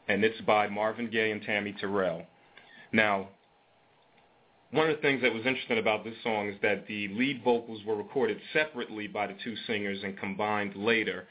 and 0.07 0.23
it's 0.23 0.39
by 0.41 0.67
Marvin 0.67 1.09
Gaye 1.09 1.31
and 1.31 1.41
Tammy 1.41 1.73
Terrell. 1.79 2.25
Now, 2.91 3.29
one 4.71 4.89
of 4.89 4.95
the 4.95 5.01
things 5.01 5.21
that 5.21 5.33
was 5.33 5.45
interesting 5.45 5.79
about 5.79 6.03
this 6.03 6.15
song 6.23 6.47
is 6.47 6.55
that 6.61 6.87
the 6.87 7.09
lead 7.09 7.43
vocals 7.43 7.83
were 7.85 7.95
recorded 7.95 8.39
separately 8.53 9.07
by 9.07 9.27
the 9.27 9.35
two 9.43 9.55
singers 9.67 9.99
and 10.03 10.17
combined 10.17 10.75
later. 10.75 11.27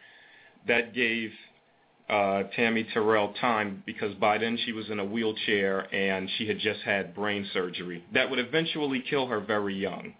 That 0.68 0.94
gave 0.94 1.30
uh, 2.10 2.44
Tammy 2.54 2.86
Terrell 2.92 3.32
time 3.40 3.82
because 3.86 4.14
by 4.16 4.36
then 4.36 4.58
she 4.64 4.72
was 4.72 4.90
in 4.90 4.98
a 4.98 5.04
wheelchair 5.04 5.94
and 5.94 6.28
she 6.36 6.46
had 6.48 6.58
just 6.58 6.80
had 6.80 7.14
brain 7.14 7.48
surgery. 7.54 8.04
That 8.12 8.28
would 8.28 8.38
eventually 8.38 9.02
kill 9.08 9.26
her 9.26 9.40
very 9.40 9.74
young, 9.74 10.14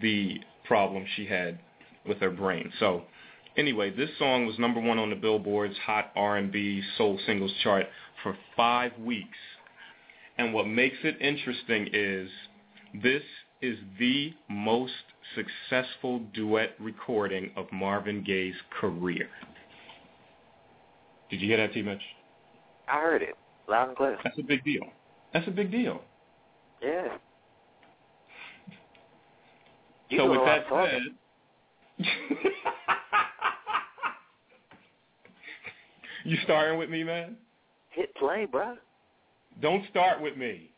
the 0.00 0.40
problem 0.68 1.04
she 1.16 1.26
had 1.26 1.58
with 2.06 2.18
her 2.18 2.30
brain. 2.30 2.72
So 2.78 3.02
anyway, 3.56 3.90
this 3.90 4.10
song 4.18 4.46
was 4.46 4.58
number 4.58 4.80
one 4.80 4.98
on 4.98 5.10
the 5.10 5.16
Billboard's 5.16 5.76
Hot 5.84 6.12
R&B 6.14 6.82
Soul 6.96 7.18
Singles 7.26 7.52
chart 7.64 7.86
for 8.22 8.36
five 8.56 8.92
weeks. 8.98 9.38
And 10.36 10.54
what 10.54 10.66
makes 10.66 10.98
it 11.02 11.20
interesting 11.20 11.88
is 11.92 12.30
this 13.02 13.22
is 13.60 13.76
the 13.98 14.32
most 14.48 14.92
successful 15.34 16.20
duet 16.32 16.74
recording 16.78 17.50
of 17.56 17.66
Marvin 17.72 18.22
Gaye's 18.24 18.54
career. 18.80 19.28
Did 21.28 21.40
you 21.40 21.48
hear 21.48 21.56
that, 21.58 21.74
T. 21.74 21.82
Mitch? 21.82 22.00
I 22.88 23.00
heard 23.00 23.22
it 23.22 23.34
loud 23.68 23.88
and 23.88 23.96
clear. 23.96 24.16
That's 24.22 24.38
a 24.38 24.42
big 24.42 24.64
deal. 24.64 24.84
That's 25.32 25.46
a 25.48 25.50
big 25.50 25.70
deal. 25.70 26.00
Yeah. 26.82 27.16
You 30.10 30.18
so 30.18 30.30
with 30.30 30.40
that 30.44 30.64
said, 30.70 31.02
you 36.24 36.36
starting 36.44 36.78
with 36.78 36.88
me, 36.88 37.04
man? 37.04 37.36
Hit 37.90 38.14
play, 38.16 38.46
bro. 38.50 38.76
Don't 39.60 39.84
start 39.90 40.20
with 40.20 40.36
me. 40.36 40.70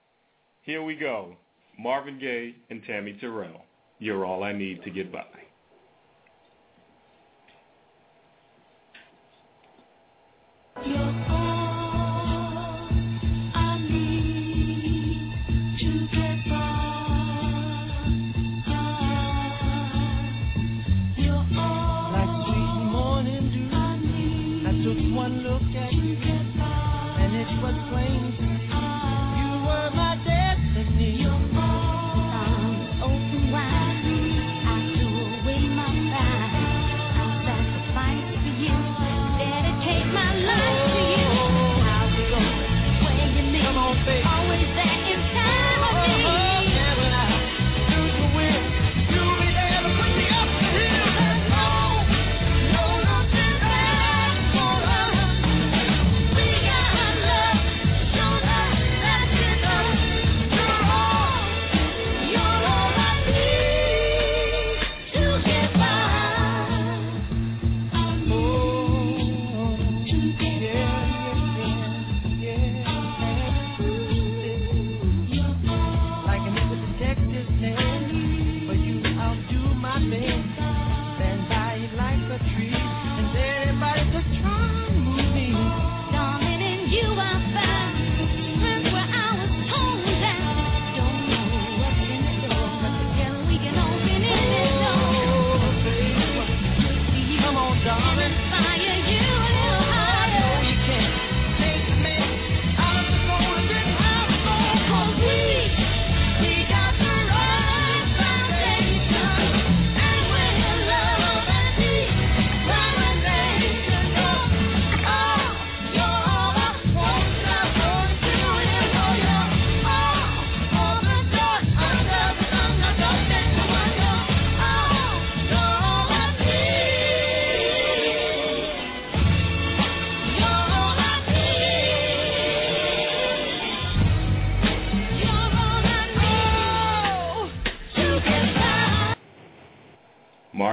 Here 0.63 0.83
we 0.83 0.97
go. 0.97 1.37
Marvin 1.79 2.19
Gaye 2.19 2.55
and 2.71 2.83
Tammy 2.87 3.13
Terrell. 3.21 3.65
You're 3.99 4.25
all 4.25 4.43
I 4.43 4.53
need 4.53 4.83
to 4.85 4.91
get 4.91 5.13
by. 5.13 5.25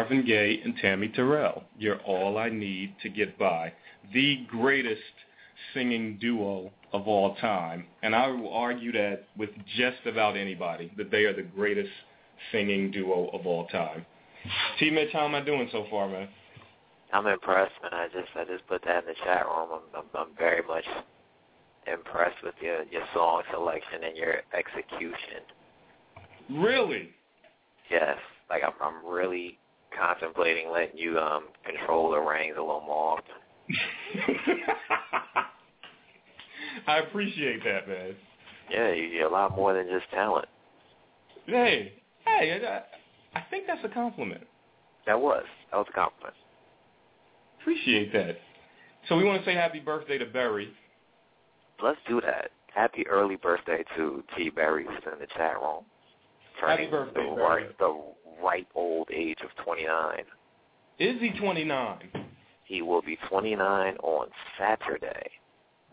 Marvin 0.08 0.26
Gaye 0.26 0.62
and 0.63 0.74
Tammy 0.78 1.10
Terrell. 1.10 1.65
You're 1.78 2.00
all 2.04 2.38
I 2.38 2.48
need 2.48 2.96
to 3.04 3.10
get 3.10 3.38
by. 3.38 3.74
The 4.13 4.46
greatest 4.48 5.02
singing 5.74 6.17
duo 6.22 6.72
of 6.93 7.10
all 7.10 7.36
time. 7.36 7.86
And 8.04 8.15
I 8.15 8.28
will 8.28 8.54
argue 8.54 8.93
that 8.93 9.26
with 9.38 9.50
just 9.76 9.98
about 10.06 10.38
anybody, 10.38 10.93
that 10.96 11.12
they 11.12 11.26
are 11.26 11.36
the 11.36 11.41
greatest 11.41 11.89
singing 12.54 12.89
duo 12.89 13.30
of 13.34 13.46
all 13.46 13.67
time. 13.67 14.06
T 14.80 14.89
Mitch, 14.89 15.10
how 15.12 15.26
am 15.26 15.36
I 15.36 15.41
doing 15.41 15.67
so 15.74 15.86
far, 15.89 16.08
man? 16.08 16.30
I'm 17.12 17.28
impressed, 17.28 17.74
man. 17.84 17.93
I 17.93 18.08
just 18.08 18.30
I 18.34 18.46
just 18.46 18.65
put 18.67 18.86
that 18.86 19.04
in 19.04 19.10
the 19.10 19.15
chat 19.26 19.46
room. 19.46 19.67
I'm 19.74 19.82
I'm, 19.93 20.06
I'm 20.17 20.38
very 20.38 20.65
much 20.65 20.86
impressed 21.86 22.41
with 22.46 22.56
your 22.62 22.84
your 22.84 23.04
song 23.13 23.41
selection 23.52 24.06
and 24.06 24.15
your 24.15 24.36
execution. 24.54 25.43
Really? 26.50 27.10
Yes, 27.91 28.17
like 28.50 28.62
I'm 28.63 28.74
I'm 28.82 29.06
really 29.06 29.60
contemplating 30.00 30.72
letting 30.72 30.98
you 30.98 31.20
um 31.20 31.46
control 31.66 32.12
the 32.12 32.20
reins 32.20 32.56
a 32.58 32.62
little 32.62 32.82
more 32.82 33.18
often. 33.18 33.36
I 36.88 37.00
appreciate 37.00 37.64
that, 37.64 37.88
man. 37.88 38.16
Yeah, 38.70 38.94
you, 38.94 39.04
you're 39.04 39.28
a 39.28 39.32
lot 39.32 39.56
more 39.56 39.74
than 39.74 39.88
just 39.88 40.10
talent. 40.12 40.48
Hey, 41.46 41.94
hey, 42.26 42.62
I, 42.66 43.38
I 43.38 43.44
think 43.50 43.66
that's 43.68 43.84
a 43.84 43.90
compliment. 43.90 44.44
That 45.06 45.20
was 45.20 45.44
that 45.72 45.78
was 45.78 45.88
a 45.90 45.94
compliment. 45.94 46.36
Appreciate 47.62 48.12
that. 48.14 48.38
So 49.08 49.18
we 49.18 49.24
want 49.24 49.42
to 49.42 49.46
say 49.46 49.56
happy 49.56 49.80
birthday 49.80 50.18
to 50.18 50.26
Barry. 50.26 50.70
Let's 51.82 52.00
do 52.08 52.20
that. 52.22 52.52
Happy 52.74 53.08
early 53.08 53.38
birthday 53.38 53.84
to 53.96 54.24
T. 54.36 54.50
Barry, 54.50 54.86
who's 54.86 55.02
in 55.12 55.20
the 55.20 55.28
chat 55.36 55.56
room. 55.62 55.84
Happy 56.60 56.86
Turning 56.86 56.91
birthday, 56.91 57.24
the 57.24 57.41
right, 57.41 57.78
the 57.78 58.02
ripe 58.43 58.67
old 58.76 59.10
age 59.13 59.38
of 59.43 59.50
29. 59.63 60.20
Is 61.00 61.20
he 61.20 61.32
29? 61.39 62.10
He 62.63 62.82
will 62.82 63.02
be 63.02 63.17
29 63.30 63.96
on 63.98 64.28
Saturday. 64.58 65.30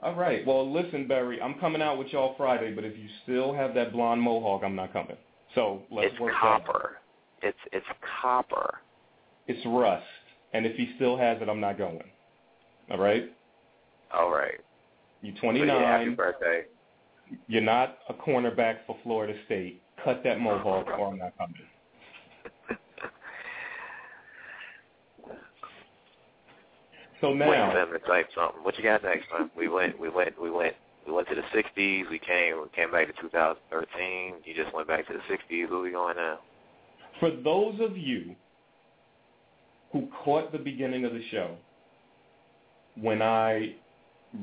All 0.02 0.14
right. 0.14 0.46
Well, 0.46 0.70
listen, 0.70 1.06
Barry, 1.06 1.40
I'm 1.40 1.54
coming 1.54 1.80
out 1.80 1.98
with 1.98 2.08
y'all 2.08 2.34
Friday, 2.36 2.74
but 2.74 2.84
if 2.84 2.96
you 2.98 3.06
still 3.22 3.54
have 3.54 3.74
that 3.74 3.92
blonde 3.92 4.20
mohawk, 4.20 4.62
I'm 4.64 4.74
not 4.74 4.92
coming. 4.92 5.16
So 5.54 5.82
let's 5.90 6.10
it's 6.12 6.20
work 6.20 6.34
copper. 6.40 6.96
It's 7.42 7.58
it's 7.72 7.86
copper. 8.20 8.74
It's 9.46 9.64
rust, 9.66 10.04
and 10.52 10.66
if 10.66 10.76
he 10.76 10.92
still 10.96 11.16
has 11.16 11.40
it, 11.40 11.48
I'm 11.48 11.60
not 11.60 11.78
going. 11.78 12.02
All 12.90 12.98
right. 12.98 13.30
All 14.12 14.30
right. 14.30 14.60
You're 15.22 15.34
So, 15.40 15.52
yeah, 15.52 15.80
happy 15.80 16.14
29. 16.14 16.14
birthday. 16.16 16.62
You're 17.46 17.62
not 17.62 17.98
a 18.08 18.14
cornerback 18.14 18.78
for 18.86 18.96
Florida 19.02 19.34
State. 19.46 19.82
Cut 20.04 20.22
that 20.24 20.40
mohawk, 20.40 20.86
or 20.98 21.08
I'm 21.08 21.18
not 21.18 21.36
coming. 21.38 21.54
So 27.20 27.32
now, 27.32 27.70
him 27.70 27.88
to 27.90 27.98
type 28.06 28.28
something. 28.34 28.62
What 28.62 28.76
you 28.76 28.84
got 28.84 29.02
next, 29.02 29.26
man? 29.32 29.50
We 29.56 29.68
went, 29.68 29.98
we 29.98 30.10
went, 30.10 30.38
we 30.38 30.50
went, 30.50 30.74
we 31.06 31.12
went 31.12 31.26
to 31.28 31.34
the 31.34 31.42
'60s. 31.56 32.10
We 32.10 32.18
came, 32.18 32.60
we 32.60 32.68
came 32.76 32.90
back 32.92 33.06
to 33.06 33.22
2013. 33.22 34.34
You 34.44 34.54
just 34.54 34.74
went 34.74 34.88
back 34.88 35.06
to 35.06 35.14
the 35.14 35.34
'60s. 35.34 35.70
Where 35.70 35.80
we 35.80 35.90
going 35.90 36.16
now? 36.16 36.40
for 37.20 37.30
those 37.30 37.74
of 37.80 37.96
you 37.96 38.34
who 39.92 40.08
caught 40.24 40.52
the 40.52 40.58
beginning 40.58 41.04
of 41.04 41.12
the 41.12 41.22
show 41.30 41.56
when 43.00 43.22
I 43.22 43.76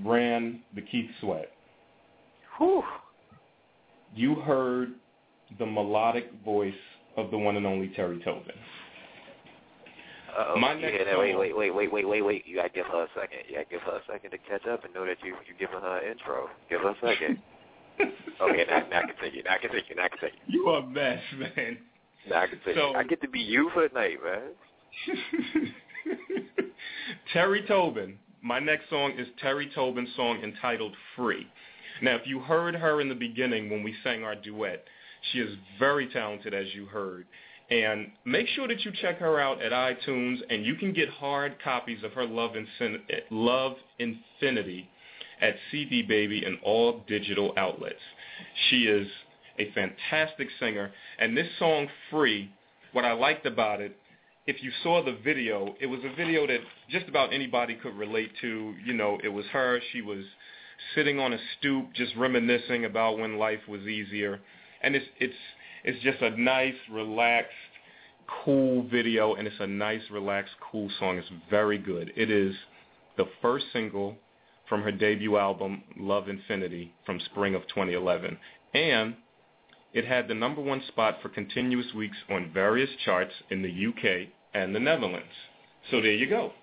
ran 0.04 0.62
the 0.76 0.82
Keith 0.82 1.10
Sweat, 1.20 1.52
Whew. 2.58 2.84
you 4.16 4.36
heard 4.36 4.94
the 5.60 5.66
melodic 5.66 6.32
voice 6.44 6.74
of 7.18 7.32
the 7.32 7.38
one 7.38 7.58
and 7.58 7.66
only 7.66 7.90
Terry 7.90 8.20
Tobin. 8.24 8.56
Uh-oh. 10.38 10.58
My 10.58 10.74
next 10.74 10.94
yeah, 11.06 11.18
wait, 11.18 11.38
wait, 11.38 11.56
wait, 11.56 11.76
wait, 11.76 11.92
wait, 11.92 12.08
wait, 12.08 12.22
wait. 12.22 12.48
You 12.48 12.56
gotta 12.56 12.70
give 12.70 12.86
her 12.86 13.04
a 13.04 13.08
second. 13.14 13.40
You 13.50 13.56
gotta 13.56 13.70
give 13.70 13.82
her 13.82 13.98
a 13.98 14.02
second 14.12 14.32
to 14.32 14.38
catch 14.38 14.66
up 14.66 14.86
and 14.86 14.94
know 14.94 15.06
that 15.06 15.18
you 15.24 15.36
you 15.48 15.54
giving 15.60 15.82
her 15.82 15.98
an 15.98 16.12
intro. 16.12 16.48
Give 16.70 16.82
her 16.82 16.92
a 16.92 16.96
second. 17.02 17.40
okay, 18.42 18.66
now, 18.70 18.78
I 18.78 19.02
can 19.02 19.16
take 19.22 19.34
it. 19.34 19.46
now 19.46 19.58
continue. 19.60 19.96
Now 19.96 19.98
continue. 19.98 19.98
Now 19.98 20.08
continue. 20.08 20.40
You 20.48 20.70
a 20.70 20.88
mess, 20.88 21.20
man. 21.38 21.78
Now 22.30 22.46
continue. 22.48 22.80
So- 22.80 22.92
it. 22.92 22.96
I 22.96 23.04
get 23.04 23.22
to 23.22 23.30
be 23.30 23.40
you 23.40 23.70
for 23.74 23.88
the 23.88 23.94
night, 23.94 24.18
man. 24.24 25.74
Terry 27.34 27.64
Tobin. 27.68 28.18
My 28.42 28.60
next 28.60 28.90
song 28.90 29.12
is 29.18 29.28
Terry 29.40 29.70
Tobin's 29.76 30.10
song 30.16 30.42
entitled 30.42 30.96
Free. 31.16 31.46
Now, 32.02 32.16
if 32.16 32.26
you 32.26 32.40
heard 32.40 32.74
her 32.74 33.00
in 33.00 33.08
the 33.10 33.16
beginning 33.16 33.70
when 33.70 33.84
we 33.84 33.94
sang 34.04 34.24
our 34.24 34.34
duet, 34.36 34.84
she 35.32 35.40
is 35.40 35.56
very 35.80 36.08
talented, 36.08 36.54
as 36.54 36.74
you 36.74 36.86
heard. 36.86 37.26
And 37.70 38.12
make 38.26 38.48
sure 38.48 38.68
that 38.68 38.84
you 38.84 38.92
check 39.02 39.20
her 39.20 39.40
out 39.40 39.62
at 39.62 39.72
iTunes, 39.72 40.40
and 40.50 40.66
you 40.66 40.76
can 40.76 40.94
get 40.94 41.10
hard 41.10 41.56
copies 41.64 42.04
of 42.04 42.12
her 42.14 42.26
Love, 42.26 42.52
Infin- 42.52 43.02
Love 43.30 43.76
Infinity 43.98 44.90
at 45.42 45.56
CD 45.72 46.02
Baby 46.04 46.44
and 46.44 46.58
all 46.64 47.04
digital 47.08 47.54
outlets. 47.58 48.02
She 48.70 48.84
is 48.84 49.08
a 49.58 49.72
fantastic 49.72 50.50
singer, 50.60 50.92
and 51.20 51.38
this 51.38 51.48
song, 51.60 51.88
Free, 52.10 52.52
what 52.92 53.06
I 53.06 53.14
liked 53.14 53.46
about 53.46 53.80
it 53.80 53.96
if 54.48 54.64
you 54.64 54.72
saw 54.84 55.04
the 55.04 55.18
video, 55.24 55.76
it 55.80 55.86
was 55.86 56.00
a 56.04 56.16
video 56.16 56.48
that 56.48 56.60
just 56.90 57.08
about 57.08 57.34
anybody 57.34 57.76
could 57.76 57.96
relate 57.96 58.32
to. 58.42 58.74
You 58.84 58.94
know, 58.94 59.20
it 59.24 59.30
was 59.30 59.46
her. 59.48 59.80
She 59.92 60.02
was 60.02 60.26
sitting 60.96 61.20
on 61.20 61.34
a 61.34 61.38
stoop, 61.58 61.94
just 61.94 62.16
reminiscing 62.16 62.86
about 62.86 63.20
when 63.20 63.38
life 63.38 63.60
was 63.68 63.82
easier, 63.82 64.40
and 64.84 64.96
it's 64.96 65.06
it's 65.20 65.36
it's 65.84 66.02
just 66.04 66.22
a 66.22 66.30
nice, 66.40 66.76
relaxed, 66.92 67.52
cool 68.46 68.84
video, 68.88 69.36
and 69.36 69.48
it's 69.48 69.60
a 69.60 69.68
nice, 69.68 70.02
relaxed, 70.12 70.54
cool 70.72 70.90
song. 71.00 71.18
It's 71.18 71.28
very 71.50 71.78
good. 71.78 72.12
It 72.16 72.30
is 72.30 72.56
the 73.18 73.26
first 73.42 73.66
single 73.74 74.18
from 74.70 74.84
her 74.84 74.92
debut 74.92 75.38
album, 75.38 75.84
Love 75.98 76.30
Infinity, 76.30 76.94
from 77.06 77.20
spring 77.20 77.56
of 77.56 77.64
2011, 77.64 78.38
and 78.74 79.16
it 79.94 80.06
had 80.06 80.28
the 80.28 80.34
number 80.34 80.62
one 80.62 80.82
spot 80.88 81.18
for 81.22 81.30
continuous 81.30 81.94
weeks 81.94 82.18
on 82.30 82.52
various 82.54 82.90
charts 83.04 83.34
in 83.50 83.62
the 83.62 83.88
UK 83.88 84.30
and 84.54 84.74
the 84.74 84.80
Netherlands. 84.80 85.28
So 85.90 86.02
there 86.02 86.14
you 86.14 86.30
go. 86.30 86.54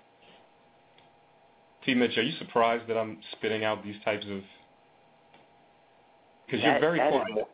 T. 1.85 1.93
Mitch, 1.93 2.17
are 2.17 2.23
you 2.23 2.37
surprised 2.39 2.87
that 2.87 2.97
I'm 2.97 3.19
spitting 3.33 3.63
out 3.63 3.83
these 3.83 3.95
types 4.03 4.25
of? 4.25 4.41
Because 6.45 6.63
you're 6.63 6.79
very 6.79 6.97
that 6.97 7.07
is 7.07 7.13
quiet. 7.13 7.33
more, 7.33 7.47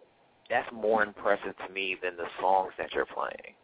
that's 0.49 0.71
more 0.73 1.03
impressive 1.03 1.55
to 1.65 1.73
me 1.73 1.97
than 2.01 2.15
the 2.17 2.27
songs 2.39 2.71
that 2.77 2.93
you're 2.93 3.05
playing. 3.05 3.55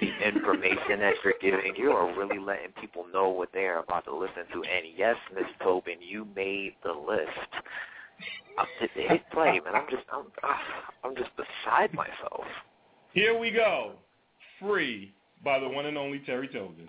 The 0.00 0.26
information 0.26 0.98
that 0.98 1.14
you're 1.24 1.34
giving, 1.40 1.74
you 1.76 1.92
are 1.92 2.16
really 2.16 2.38
letting 2.38 2.72
people 2.80 3.06
know 3.12 3.28
what 3.28 3.50
they're 3.52 3.78
about 3.78 4.04
to 4.06 4.14
listen 4.14 4.44
to. 4.52 4.62
And 4.62 4.86
yes, 4.96 5.16
Miss 5.34 5.44
Tobin, 5.62 5.98
you 6.00 6.26
made 6.34 6.74
the 6.82 6.92
list. 6.92 7.30
I'm 8.58 8.66
just 8.80 8.92
hit 8.94 9.22
play, 9.32 9.60
man. 9.64 9.74
I'm 9.74 9.86
just, 9.88 10.02
I'm, 10.12 10.24
ah, 10.42 10.60
I'm 11.04 11.14
just 11.14 11.30
beside 11.36 11.94
myself. 11.94 12.44
Here 13.12 13.38
we 13.38 13.50
go. 13.50 13.92
Free 14.60 15.14
by 15.44 15.58
the 15.58 15.68
one 15.68 15.86
and 15.86 15.96
only 15.96 16.18
Terry 16.20 16.48
Tobin. 16.48 16.88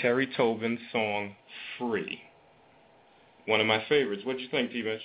Terry 0.00 0.28
Tobin's 0.36 0.80
song 0.92 1.34
Free. 1.78 2.20
One 3.46 3.60
of 3.60 3.66
my 3.66 3.84
favorites. 3.88 4.22
What'd 4.24 4.40
you 4.40 4.48
think, 4.50 4.72
T 4.72 4.82
Mitch? 4.82 5.00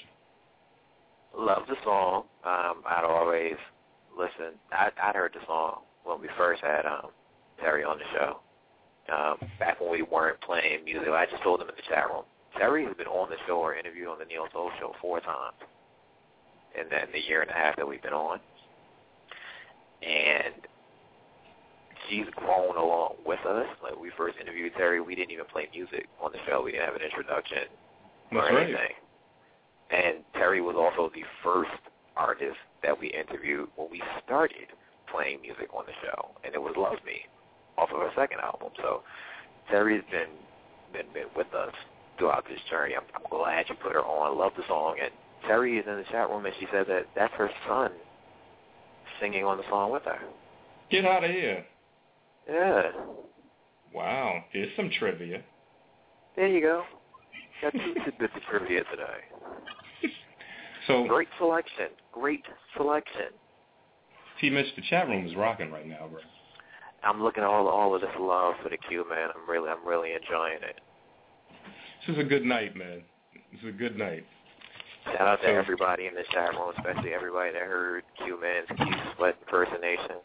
Love 1.37 1.63
the 1.67 1.75
song. 1.83 2.23
Um, 2.43 2.83
I'd 2.87 3.03
always 3.03 3.55
listen. 4.17 4.57
I, 4.71 4.89
I'd 5.01 5.15
heard 5.15 5.33
the 5.33 5.45
song 5.45 5.81
when 6.03 6.21
we 6.21 6.29
first 6.37 6.61
had 6.61 6.85
um, 6.85 7.09
Terry 7.59 7.83
on 7.83 7.97
the 7.97 8.05
show. 8.13 8.39
Um, 9.13 9.37
back 9.59 9.79
when 9.79 9.91
we 9.91 10.01
weren't 10.01 10.39
playing 10.41 10.83
music, 10.85 11.09
I 11.09 11.25
just 11.29 11.43
told 11.43 11.61
him 11.61 11.69
in 11.69 11.75
the 11.75 11.81
chat 11.87 12.07
room. 12.09 12.23
Terry 12.57 12.85
has 12.85 12.95
been 12.95 13.07
on 13.07 13.29
the 13.29 13.35
show 13.47 13.57
or 13.57 13.75
interviewed 13.75 14.07
on 14.07 14.17
the 14.19 14.25
Neil 14.25 14.47
Soul 14.53 14.71
Show 14.79 14.95
four 15.01 15.19
times 15.19 15.57
in 16.79 16.89
the, 16.89 17.03
in 17.03 17.11
the 17.11 17.19
year 17.19 17.41
and 17.41 17.51
a 17.51 17.53
half 17.53 17.75
that 17.75 17.87
we've 17.87 18.01
been 18.01 18.13
on. 18.13 18.39
And 20.01 20.55
she's 22.09 22.25
grown 22.35 22.77
along 22.77 23.15
with 23.25 23.39
us. 23.45 23.67
Like 23.83 23.99
we 23.99 24.11
first 24.17 24.37
interviewed 24.39 24.73
Terry, 24.77 25.01
we 25.01 25.15
didn't 25.15 25.31
even 25.31 25.45
play 25.45 25.67
music 25.73 26.07
on 26.21 26.31
the 26.31 26.39
show. 26.47 26.61
We 26.63 26.71
didn't 26.71 26.85
have 26.85 26.95
an 26.95 27.01
introduction 27.01 27.67
or 28.31 28.41
That's 28.41 28.53
right. 28.53 28.63
anything. 28.63 28.93
And 29.91 30.15
Terry 30.33 30.61
was 30.61 30.75
also 30.75 31.11
the 31.13 31.23
first 31.43 31.69
artist 32.17 32.57
that 32.83 32.97
we 32.99 33.07
interviewed 33.07 33.67
when 33.75 33.89
we 33.91 34.01
started 34.25 34.67
playing 35.11 35.41
music 35.41 35.69
on 35.73 35.85
the 35.85 35.93
show, 36.03 36.31
and 36.43 36.53
it 36.55 36.61
was 36.61 36.73
Love 36.77 36.97
Me 37.05 37.21
off 37.77 37.89
of 37.93 37.99
her 37.99 38.11
second 38.15 38.39
album. 38.39 38.69
So 38.77 39.03
Terry's 39.69 40.03
been 40.11 40.29
been 40.93 41.05
been 41.13 41.27
with 41.35 41.53
us 41.53 41.73
throughout 42.17 42.45
this 42.49 42.59
journey. 42.69 42.95
I'm, 42.95 43.03
I'm 43.15 43.29
glad 43.29 43.65
you 43.69 43.75
put 43.75 43.93
her 43.93 44.03
on. 44.03 44.33
I 44.33 44.39
Love 44.39 44.53
the 44.57 44.63
song, 44.67 44.95
and 45.01 45.11
Terry 45.47 45.77
is 45.77 45.85
in 45.87 45.97
the 45.97 46.03
chat 46.11 46.29
room, 46.29 46.45
and 46.45 46.55
she 46.59 46.65
said 46.71 46.85
that 46.87 47.05
that's 47.15 47.33
her 47.35 47.49
son 47.67 47.91
singing 49.21 49.43
on 49.43 49.57
the 49.57 49.63
song 49.69 49.91
with 49.91 50.03
her. 50.03 50.19
Get 50.89 51.05
out 51.05 51.23
of 51.23 51.31
here. 51.31 51.65
Yeah, 52.49 52.91
Wow. 53.93 54.43
Here's 54.51 54.75
some 54.75 54.89
trivia. 54.99 55.41
there 56.35 56.47
you 56.47 56.61
go. 56.61 56.83
Got 57.61 57.71
two 57.73 57.93
tidbits 58.05 58.33
of 58.35 58.41
trivia 58.49 58.83
today. 58.91 60.11
So, 60.87 61.07
Great 61.07 61.29
selection. 61.39 61.87
Great 62.11 62.43
selection. 62.77 63.31
T 64.39 64.49
Mitch, 64.49 64.67
the 64.75 64.81
chat 64.89 65.07
room 65.07 65.25
is 65.25 65.35
rocking 65.35 65.71
right 65.71 65.87
now, 65.87 66.07
bro. 66.11 66.19
I'm 67.03 67.23
looking 67.23 67.43
at 67.43 67.49
all 67.49 67.67
all 67.67 67.95
of 67.95 68.01
this 68.01 68.09
love 68.19 68.55
for 68.61 68.69
the 68.69 68.77
Q, 68.77 69.05
man. 69.09 69.29
I'm 69.33 69.49
really 69.49 69.69
I'm 69.69 69.87
really 69.87 70.11
enjoying 70.13 70.59
it. 70.61 70.79
This 72.05 72.15
is 72.17 72.21
a 72.21 72.27
good 72.27 72.43
night, 72.45 72.75
man. 72.75 73.01
This 73.51 73.61
is 73.61 73.69
a 73.69 73.71
good 73.71 73.97
night. 73.97 74.25
Shout 75.05 75.21
out 75.21 75.41
to 75.41 75.47
So- 75.47 75.55
everybody 75.55 76.07
in 76.07 76.13
the 76.15 76.23
chat 76.31 76.51
room, 76.51 76.73
especially 76.77 77.13
everybody 77.13 77.51
that 77.53 77.61
heard 77.61 78.03
Q 78.23 78.39
Man's 78.41 78.67
Q 78.77 78.85
Sweat 79.15 79.35
impersonation. 79.41 80.17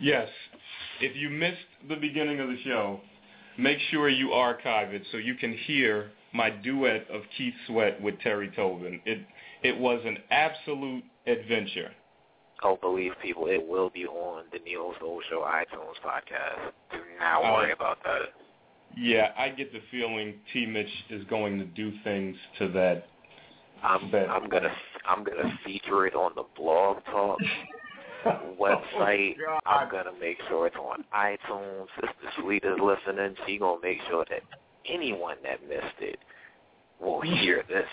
Yes. 0.00 0.28
If 1.00 1.16
you 1.16 1.30
missed 1.30 1.56
the 1.88 1.96
beginning 1.96 2.40
of 2.40 2.48
the 2.48 2.58
show, 2.64 3.00
make 3.58 3.78
sure 3.90 4.08
you 4.08 4.32
archive 4.32 4.92
it 4.92 5.02
so 5.10 5.18
you 5.18 5.34
can 5.34 5.52
hear 5.52 6.10
my 6.32 6.50
duet 6.50 7.06
of 7.10 7.22
Keith 7.36 7.54
Sweat 7.66 8.00
with 8.00 8.18
Terry 8.20 8.50
Tobin. 8.54 9.00
It 9.04 9.20
it 9.62 9.76
was 9.78 10.00
an 10.04 10.18
absolute 10.30 11.04
adventure. 11.26 11.90
Oh, 12.62 12.76
believe 12.76 13.12
people, 13.22 13.46
it 13.46 13.66
will 13.66 13.88
be 13.88 14.06
on 14.06 14.44
the 14.52 14.58
Neil 14.58 14.92
Soul 15.00 15.22
Show 15.30 15.40
iTunes 15.40 15.96
podcast. 16.04 16.72
Do 16.92 16.98
not 17.18 17.42
Oh. 17.42 17.54
worry 17.54 17.72
about 17.72 18.02
that. 18.04 18.32
Yeah, 18.96 19.32
I 19.38 19.48
get 19.50 19.72
the 19.72 19.80
feeling 19.90 20.34
T 20.52 20.66
Mitch 20.66 20.90
is 21.08 21.24
going 21.24 21.58
to 21.58 21.64
do 21.64 21.92
things 22.04 22.36
to 22.58 22.68
that. 22.68 23.06
I'm 23.82 24.10
Bet. 24.10 24.28
I'm 24.28 24.48
gonna 24.50 24.74
I'm 25.06 25.24
gonna 25.24 25.58
feature 25.64 26.06
it 26.06 26.14
on 26.14 26.32
the 26.34 26.44
Blog 26.54 27.02
Talk 27.06 27.38
Oh, 28.26 28.54
website. 28.60 29.36
Oh, 29.48 29.58
I'm 29.64 29.90
gonna 29.90 30.12
make 30.20 30.36
sure 30.48 30.66
it's 30.66 30.76
on 30.76 31.04
iTunes. 31.14 31.86
Sister 31.94 32.42
Sweet 32.42 32.64
is 32.64 32.78
listening. 32.78 33.34
She 33.46 33.58
gonna 33.58 33.80
make 33.82 33.98
sure 34.08 34.26
that 34.28 34.42
anyone 34.86 35.36
that 35.42 35.66
missed 35.66 36.00
it 36.00 36.18
will 37.00 37.22
hear 37.22 37.64
this. 37.68 37.86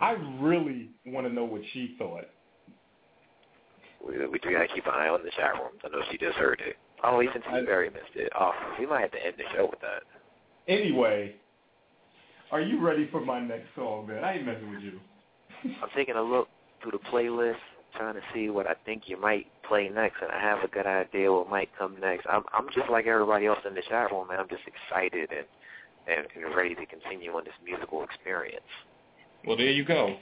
I 0.00 0.12
really 0.40 0.90
want 1.06 1.26
to 1.26 1.32
know 1.32 1.44
what 1.44 1.62
she 1.72 1.96
thought. 1.98 2.24
We, 4.06 4.26
we 4.26 4.38
do 4.38 4.52
gotta 4.52 4.68
keep 4.72 4.86
an 4.86 4.92
eye 4.94 5.08
on 5.08 5.22
the 5.24 5.30
chat 5.36 5.54
room. 5.54 5.72
I 5.84 5.88
know 5.88 6.02
she 6.10 6.18
just 6.18 6.36
heard 6.36 6.60
it. 6.64 6.76
Oh, 7.04 7.22
even 7.22 7.42
T. 7.42 7.66
Berry 7.66 7.90
missed 7.90 8.14
it. 8.14 8.32
Oh, 8.38 8.52
we 8.78 8.86
might 8.86 9.00
have 9.00 9.12
to 9.12 9.24
end 9.24 9.34
the 9.38 9.44
show 9.54 9.66
with 9.70 9.80
that. 9.80 10.02
Anyway, 10.68 11.34
are 12.52 12.60
you 12.60 12.80
ready 12.80 13.08
for 13.10 13.20
my 13.20 13.40
next 13.40 13.66
song, 13.74 14.06
man? 14.06 14.22
I 14.22 14.34
ain't 14.34 14.46
messing 14.46 14.70
with 14.70 14.82
you. 14.82 15.00
I'm 15.64 15.88
taking 15.96 16.16
a 16.16 16.22
look 16.22 16.48
through 16.82 16.92
the 16.92 16.98
playlist, 17.10 17.54
trying 17.96 18.14
to 18.14 18.22
see 18.34 18.50
what 18.50 18.66
I 18.66 18.74
think 18.84 19.04
you 19.06 19.20
might 19.20 19.46
play 19.66 19.88
next, 19.88 20.16
and 20.22 20.30
I 20.30 20.40
have 20.40 20.62
a 20.64 20.68
good 20.68 20.86
idea 20.86 21.32
what 21.32 21.48
might 21.48 21.70
come 21.78 21.98
next. 22.00 22.26
I'm 22.30 22.42
I'm 22.52 22.66
just 22.74 22.90
like 22.90 23.06
everybody 23.06 23.46
else 23.46 23.58
in 23.66 23.74
the 23.74 23.82
chat 23.88 24.10
room, 24.10 24.28
man. 24.28 24.40
I'm 24.40 24.48
just 24.48 24.62
excited 24.66 25.30
and 25.30 25.46
and, 26.06 26.26
and 26.34 26.54
ready 26.56 26.74
to 26.74 26.86
continue 26.86 27.32
on 27.32 27.44
this 27.44 27.54
musical 27.64 28.02
experience. 28.02 28.64
Well, 29.46 29.56
there 29.56 29.70
you 29.70 29.84
go. 29.84 30.16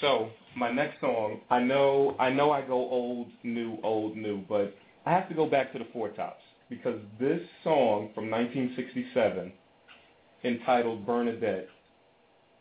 So 0.00 0.30
my 0.56 0.70
next 0.70 1.00
song, 1.00 1.40
I 1.50 1.60
know, 1.60 2.16
I 2.18 2.30
know, 2.30 2.50
I 2.50 2.62
go 2.62 2.74
old, 2.74 3.28
new, 3.42 3.78
old, 3.82 4.16
new, 4.16 4.44
but 4.48 4.74
I 5.06 5.10
have 5.10 5.28
to 5.28 5.34
go 5.34 5.46
back 5.46 5.72
to 5.72 5.78
the 5.78 5.86
Four 5.92 6.10
Tops 6.10 6.42
because 6.68 7.00
this 7.18 7.40
song 7.64 8.10
from 8.14 8.30
1967, 8.30 9.52
entitled 10.44 11.06
"Bernadette," 11.06 11.68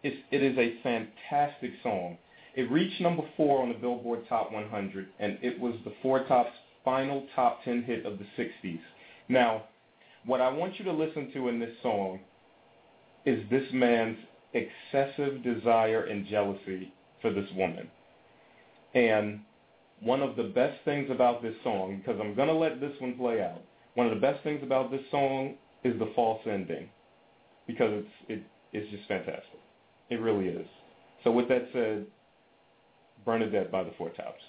is 0.04 0.14
it 0.32 0.44
is 0.44 0.58
a 0.58 0.82
fantastic 0.82 1.72
song. 1.84 2.18
It 2.58 2.72
reached 2.72 3.00
number 3.00 3.22
four 3.38 3.62
on 3.62 3.70
the 3.70 3.76
Billboard 3.76 4.28
Top 4.28 4.52
100, 4.52 5.10
and 5.20 5.38
it 5.44 5.60
was 5.60 5.76
the 5.86 5.94
Four 6.02 6.24
Tops' 6.24 6.50
final 6.84 7.28
top 7.36 7.64
10 7.64 7.84
hit 7.84 8.04
of 8.04 8.18
the 8.18 8.26
60s. 8.36 8.80
Now, 9.30 9.66
what 10.26 10.42
I 10.42 10.50
want 10.50 10.80
you 10.80 10.86
to 10.86 10.92
listen 10.92 11.32
to 11.34 11.50
in 11.50 11.60
this 11.60 11.76
song 11.84 12.20
is 13.28 13.48
this 13.52 13.68
man's 13.72 14.18
excessive 14.54 15.44
desire 15.44 16.06
and 16.06 16.26
jealousy 16.26 16.92
for 17.22 17.32
this 17.32 17.48
woman. 17.56 17.92
And 18.96 19.42
one 20.00 20.24
of 20.24 20.36
the 20.36 20.44
best 20.44 20.84
things 20.84 21.12
about 21.12 21.44
this 21.44 21.56
song, 21.64 21.98
because 21.98 22.20
I'm 22.20 22.34
going 22.34 22.48
to 22.48 22.56
let 22.56 22.82
this 22.82 22.94
one 23.00 23.20
play 23.20 23.40
out, 23.40 23.62
one 23.94 24.08
of 24.08 24.16
the 24.16 24.20
best 24.20 24.44
things 24.44 24.64
about 24.64 24.90
this 24.90 25.02
song 25.12 25.58
is 25.84 25.98
the 26.00 26.12
false 26.16 26.42
ending, 26.48 26.90
because 27.68 27.92
it's 27.94 28.10
it, 28.30 28.44
it's 28.74 28.90
just 28.90 29.08
fantastic. 29.08 29.60
It 30.10 30.22
really 30.22 30.48
is. 30.48 30.66
So 31.24 31.30
with 31.32 31.48
that 31.50 31.68
said, 31.72 32.08
Bernadette 33.28 33.70
by 33.70 33.84
the 33.84 33.92
Four 33.98 34.10
Tops. 34.12 34.42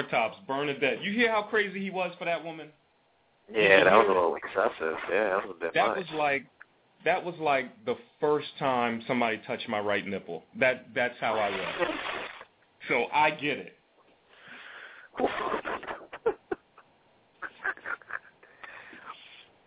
Enough. 0.00 0.10
The 0.10 0.16
Four 0.16 0.28
Tops, 0.28 0.36
Bernadette. 0.46 1.02
You 1.02 1.12
hear 1.12 1.30
how 1.30 1.42
crazy 1.42 1.80
he 1.80 1.90
was 1.90 2.12
for 2.18 2.24
that 2.24 2.44
woman? 2.44 2.68
Yeah, 3.52 3.84
that 3.84 3.92
was 3.94 4.06
a 4.06 4.12
little 4.12 4.36
excessive. 4.36 4.96
Yeah, 5.10 5.24
that 5.30 5.46
was 5.46 5.56
a 5.56 5.60
bit 5.60 5.74
That 5.74 5.88
much. 5.88 5.96
was 5.98 6.06
like 6.14 6.44
that 7.04 7.24
was 7.24 7.34
like 7.40 7.84
the 7.86 7.96
first 8.20 8.46
time 8.58 9.02
somebody 9.08 9.40
touched 9.46 9.68
my 9.68 9.80
right 9.80 10.06
nipple. 10.06 10.44
That 10.58 10.86
that's 10.94 11.14
how 11.20 11.34
I 11.34 11.50
was. 11.50 11.90
So 12.88 13.06
I 13.12 13.30
get 13.30 13.58
it. 13.58 13.76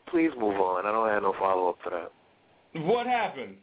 Please 0.10 0.32
move 0.40 0.56
on. 0.60 0.86
I 0.86 0.92
don't 0.92 1.10
have 1.10 1.24
no 1.24 1.34
follow 1.40 1.70
up 1.70 1.78
for 1.84 1.90
that. 1.90 2.12
What 2.86 3.08
happened? 3.08 3.56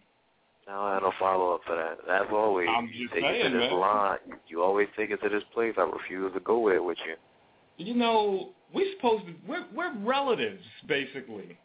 I 0.70 0.74
don't 0.74 0.92
have 0.94 1.02
no 1.02 1.12
follow 1.18 1.54
up 1.54 1.62
for 1.66 1.74
that. 1.76 1.98
As 2.22 2.28
always, 2.32 2.68
I'm 2.70 2.88
you 2.92 3.08
just 3.08 3.14
take 3.14 3.24
it 3.24 3.42
to 3.44 3.50
this 3.50 3.70
man. 3.70 3.72
line. 3.80 4.18
You, 4.46 4.62
always 4.62 4.88
take 4.96 5.10
it 5.10 5.20
to 5.22 5.28
this 5.28 5.42
place. 5.52 5.74
I 5.76 5.82
refuse 5.82 6.32
to 6.34 6.40
go 6.40 6.68
there 6.68 6.82
with 6.82 6.98
you. 7.06 7.14
You 7.84 7.94
know, 7.94 8.50
we're 8.72 8.92
supposed 8.96 9.26
to 9.26 9.34
we're 9.48 9.66
we're 9.74 9.96
relatives 9.98 10.62
basically. 10.86 11.58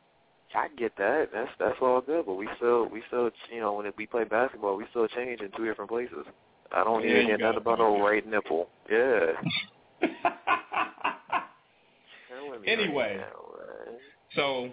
I 0.56 0.70
get 0.78 0.96
that. 0.98 1.30
That's 1.34 1.52
that's 1.60 1.76
all 1.82 2.02
good, 2.02 2.26
but 2.26 2.36
we 2.36 2.48
still 2.58 2.88
we 2.88 3.04
still 3.08 3.30
you 3.54 3.60
know 3.60 3.74
when 3.74 3.92
we 3.98 4.06
play 4.06 4.24
basketball, 4.24 4.78
we 4.78 4.86
still 4.90 5.08
change 5.10 5.42
in 5.42 5.52
two 5.58 5.66
different 5.66 5.90
places. 5.92 6.26
I 6.72 6.84
don't 6.84 7.04
Yeah, 7.04 7.10
hear 7.10 7.22
you 7.22 7.28
hear 7.28 7.38
got 7.38 7.46
nothing 7.56 7.62
about 7.62 7.80
no 7.80 8.02
right 8.04 8.26
nipple. 8.28 8.70
Yeah. 8.90 9.34
anyway, 12.68 13.24
so 14.36 14.70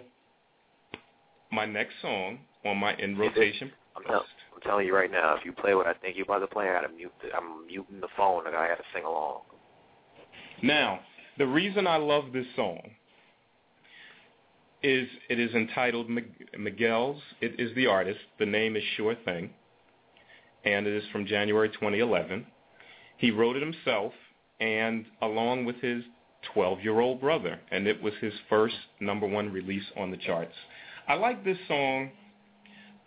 my 1.51 1.65
next 1.65 1.93
song 2.01 2.39
on 2.65 2.77
my 2.77 2.95
in 2.95 3.17
rotation. 3.17 3.71
I'm, 3.95 4.03
tell, 4.03 4.25
I'm 4.55 4.61
telling 4.61 4.85
you 4.85 4.95
right 4.95 5.11
now, 5.11 5.35
if 5.35 5.45
you 5.45 5.51
play 5.51 5.75
what 5.75 5.87
I 5.87 5.93
think 5.93 6.15
you're 6.15 6.25
about 6.25 6.39
to 6.39 6.47
play, 6.47 6.69
I 6.69 6.73
gotta 6.73 6.93
mute. 6.93 7.11
The, 7.21 7.35
I'm 7.35 7.67
muting 7.67 8.01
the 8.01 8.07
phone, 8.17 8.47
and 8.47 8.55
I 8.55 8.67
gotta 8.67 8.83
sing 8.93 9.03
along. 9.03 9.41
Now, 10.61 10.99
the 11.37 11.47
reason 11.47 11.87
I 11.87 11.97
love 11.97 12.25
this 12.33 12.45
song 12.55 12.81
is 14.81 15.07
it 15.29 15.39
is 15.39 15.53
entitled 15.53 16.09
Miguel's. 16.57 17.21
It 17.41 17.59
is 17.59 17.73
the 17.75 17.87
artist. 17.87 18.19
The 18.39 18.45
name 18.45 18.75
is 18.75 18.83
Sure 18.97 19.15
Thing, 19.25 19.49
and 20.65 20.85
it 20.85 20.93
is 20.93 21.03
from 21.11 21.25
January 21.25 21.69
2011. 21.69 22.45
He 23.17 23.31
wrote 23.31 23.55
it 23.55 23.61
himself, 23.61 24.13
and 24.59 25.05
along 25.21 25.65
with 25.65 25.77
his 25.77 26.03
12-year-old 26.55 27.21
brother, 27.21 27.59
and 27.71 27.87
it 27.87 28.01
was 28.01 28.13
his 28.19 28.33
first 28.49 28.75
number 28.99 29.25
one 29.25 29.51
release 29.51 29.85
on 29.97 30.11
the 30.11 30.17
charts. 30.17 30.55
I 31.07 31.15
like 31.15 31.43
this 31.43 31.57
song. 31.67 32.11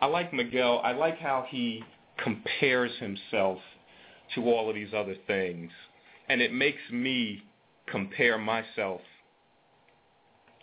I 0.01 0.07
like 0.07 0.33
Miguel. 0.33 0.81
I 0.85 0.93
like 0.93 1.19
how 1.19 1.47
he 1.49 1.83
compares 2.23 2.93
himself 2.99 3.59
to 4.35 4.45
all 4.51 4.69
of 4.69 4.75
these 4.75 4.93
other 4.95 5.15
things, 5.27 5.71
and 6.29 6.41
it 6.41 6.53
makes 6.53 6.81
me 6.91 7.43
compare 7.87 8.39
myself 8.39 9.01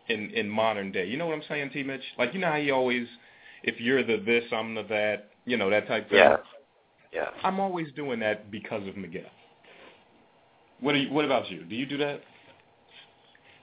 in 0.09 0.29
in 0.31 0.49
modern 0.49 0.91
day. 0.91 1.07
You 1.07 1.17
know 1.17 1.25
what 1.27 1.35
I'm 1.35 1.43
saying, 1.47 1.71
T. 1.73 1.83
Mitch? 1.83 2.03
Like 2.17 2.33
you 2.33 2.39
know 2.39 2.49
how 2.51 2.57
you 2.57 2.73
always, 2.73 3.07
if 3.63 3.79
you're 3.79 4.03
the 4.03 4.17
this, 4.17 4.43
I'm 4.51 4.75
the 4.75 4.83
that. 4.83 5.29
You 5.45 5.57
know 5.57 5.69
that 5.69 5.87
type 5.87 6.09
thing. 6.09 6.19
Yes. 6.19 6.39
Yes. 7.11 7.29
I'm 7.43 7.59
always 7.59 7.87
doing 7.95 8.19
that 8.21 8.49
because 8.49 8.87
of 8.87 8.97
Miguel. 8.97 9.23
What 10.79 10.93
do 10.93 10.99
you, 10.99 11.13
What 11.13 11.25
about 11.25 11.49
you? 11.49 11.63
Do 11.63 11.75
you 11.75 11.85
do 11.85 11.97
that? 11.97 12.21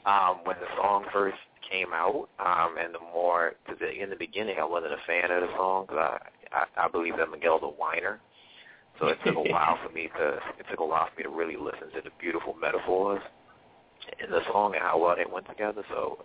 um, 0.07 0.39
when 0.45 0.57
the 0.61 0.66
song 0.77 1.05
first 1.12 1.37
came 1.71 1.93
out, 1.93 2.29
um, 2.39 2.77
and 2.79 2.95
the 2.95 3.01
more 3.01 3.53
because 3.64 3.81
in 3.81 4.11
the 4.11 4.16
beginning 4.16 4.57
I 4.61 4.64
wasn't 4.64 4.93
a 4.93 5.03
fan 5.07 5.31
of 5.31 5.43
the 5.43 5.55
song 5.57 5.87
because 5.87 6.18
I, 6.53 6.57
I 6.57 6.87
I 6.87 6.89
believe 6.89 7.16
that 7.18 7.31
Miguel's 7.31 7.62
a 7.62 7.68
whiner, 7.68 8.21
so 8.99 9.09
it 9.09 9.18
took 9.25 9.37
a 9.37 9.43
while 9.53 9.79
for 9.85 9.93
me 9.93 10.09
to 10.18 10.29
it 10.59 10.66
took 10.71 10.81
a 10.81 10.87
while 10.87 11.09
for 11.12 11.16
me 11.16 11.25
to 11.25 11.31
really 11.31 11.57
listen 11.57 11.91
to 11.95 12.01
the 12.03 12.11
beautiful 12.21 12.55
metaphors 12.61 13.21
in 14.23 14.31
the 14.31 14.41
song 14.53 14.75
and 14.75 14.83
how 14.83 14.99
well 14.99 15.16
they 15.16 15.31
went 15.31 15.47
together. 15.49 15.83
So 15.91 16.25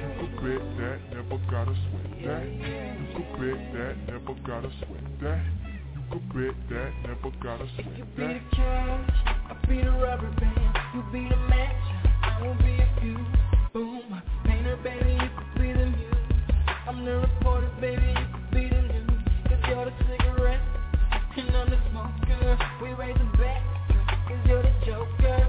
You 0.00 0.10
could 0.20 0.36
grit 0.38 0.62
that, 0.78 0.98
never 1.12 1.38
gotta 1.50 1.74
sweat 1.74 2.10
that. 2.24 2.46
You 2.46 3.06
could 3.14 3.32
grit 3.38 3.72
that, 3.72 3.96
never 4.06 4.34
gotta 4.46 4.70
sweat 4.86 5.20
that. 5.22 5.42
You 5.94 6.02
could 6.10 6.28
grit 6.28 6.56
that, 6.70 6.92
never 7.02 7.30
gotta 7.42 7.66
sweat 7.74 8.16
Be 8.16 8.22
the 8.22 8.40
cash, 8.52 9.10
I'll 9.48 9.68
be 9.68 9.82
the 9.82 9.90
rubber 9.90 10.30
band, 10.40 10.78
you 10.94 11.02
be 11.12 11.28
the 11.28 11.36
match, 11.48 11.84
I 12.22 12.42
will 12.42 12.54
be 12.56 12.74
a 12.80 12.88
fuse. 13.00 13.18
Boom, 13.72 14.22
painter, 14.44 14.76
baby, 14.82 15.12
you 15.12 15.30
could 15.36 15.62
be 15.62 15.72
the 15.72 15.86
muse. 15.86 16.14
I'm 16.88 17.04
the 17.04 17.16
reporter, 17.16 17.70
baby, 17.80 18.06
you 18.06 18.26
could 18.32 18.50
be 18.50 18.68
the 18.68 18.82
news. 18.82 19.22
Cause 19.48 19.58
you're 19.68 19.84
the 19.84 19.92
cigarette, 20.08 20.60
and 21.38 21.54
I'm 21.54 21.68
the 21.68 21.78
smoker. 21.90 22.58
We 22.82 22.94
raising 22.94 23.30
back, 23.32 23.62
cause 24.26 24.38
you're 24.46 24.62
the 24.62 24.72
joker. 24.86 25.45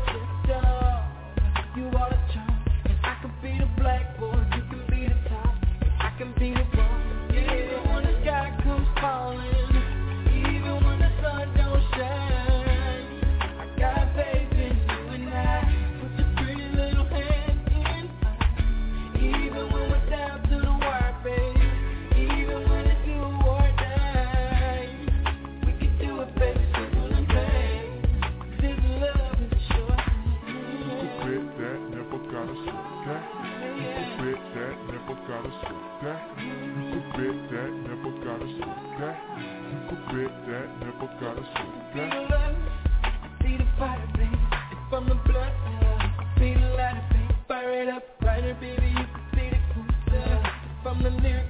Grit 40.27 40.67
that, 40.67 40.79
never 40.81 41.07
gotta 41.21 41.41
sweat 41.41 41.95
that. 41.95 42.55
Be 43.41 43.55
the 43.55 43.65
fire, 43.79 44.07
baby. 44.17 44.35
It's 44.71 44.89
from 44.89 45.07
the 45.07 45.15
blood. 45.15 45.53
Be 46.37 46.53
the 46.53 46.67
lighter, 46.75 47.03
baby. 47.11 47.35
Fire 47.47 47.81
it 47.81 47.87
up, 47.87 48.03
brighter, 48.19 48.53
baby. 48.59 48.87
You 48.87 49.05
can 49.07 49.23
be 49.31 49.49
the 49.51 49.59
cool 49.73 49.85
stuff 50.07 50.51
From 50.83 51.01
the 51.01 51.11
lyric, 51.11 51.46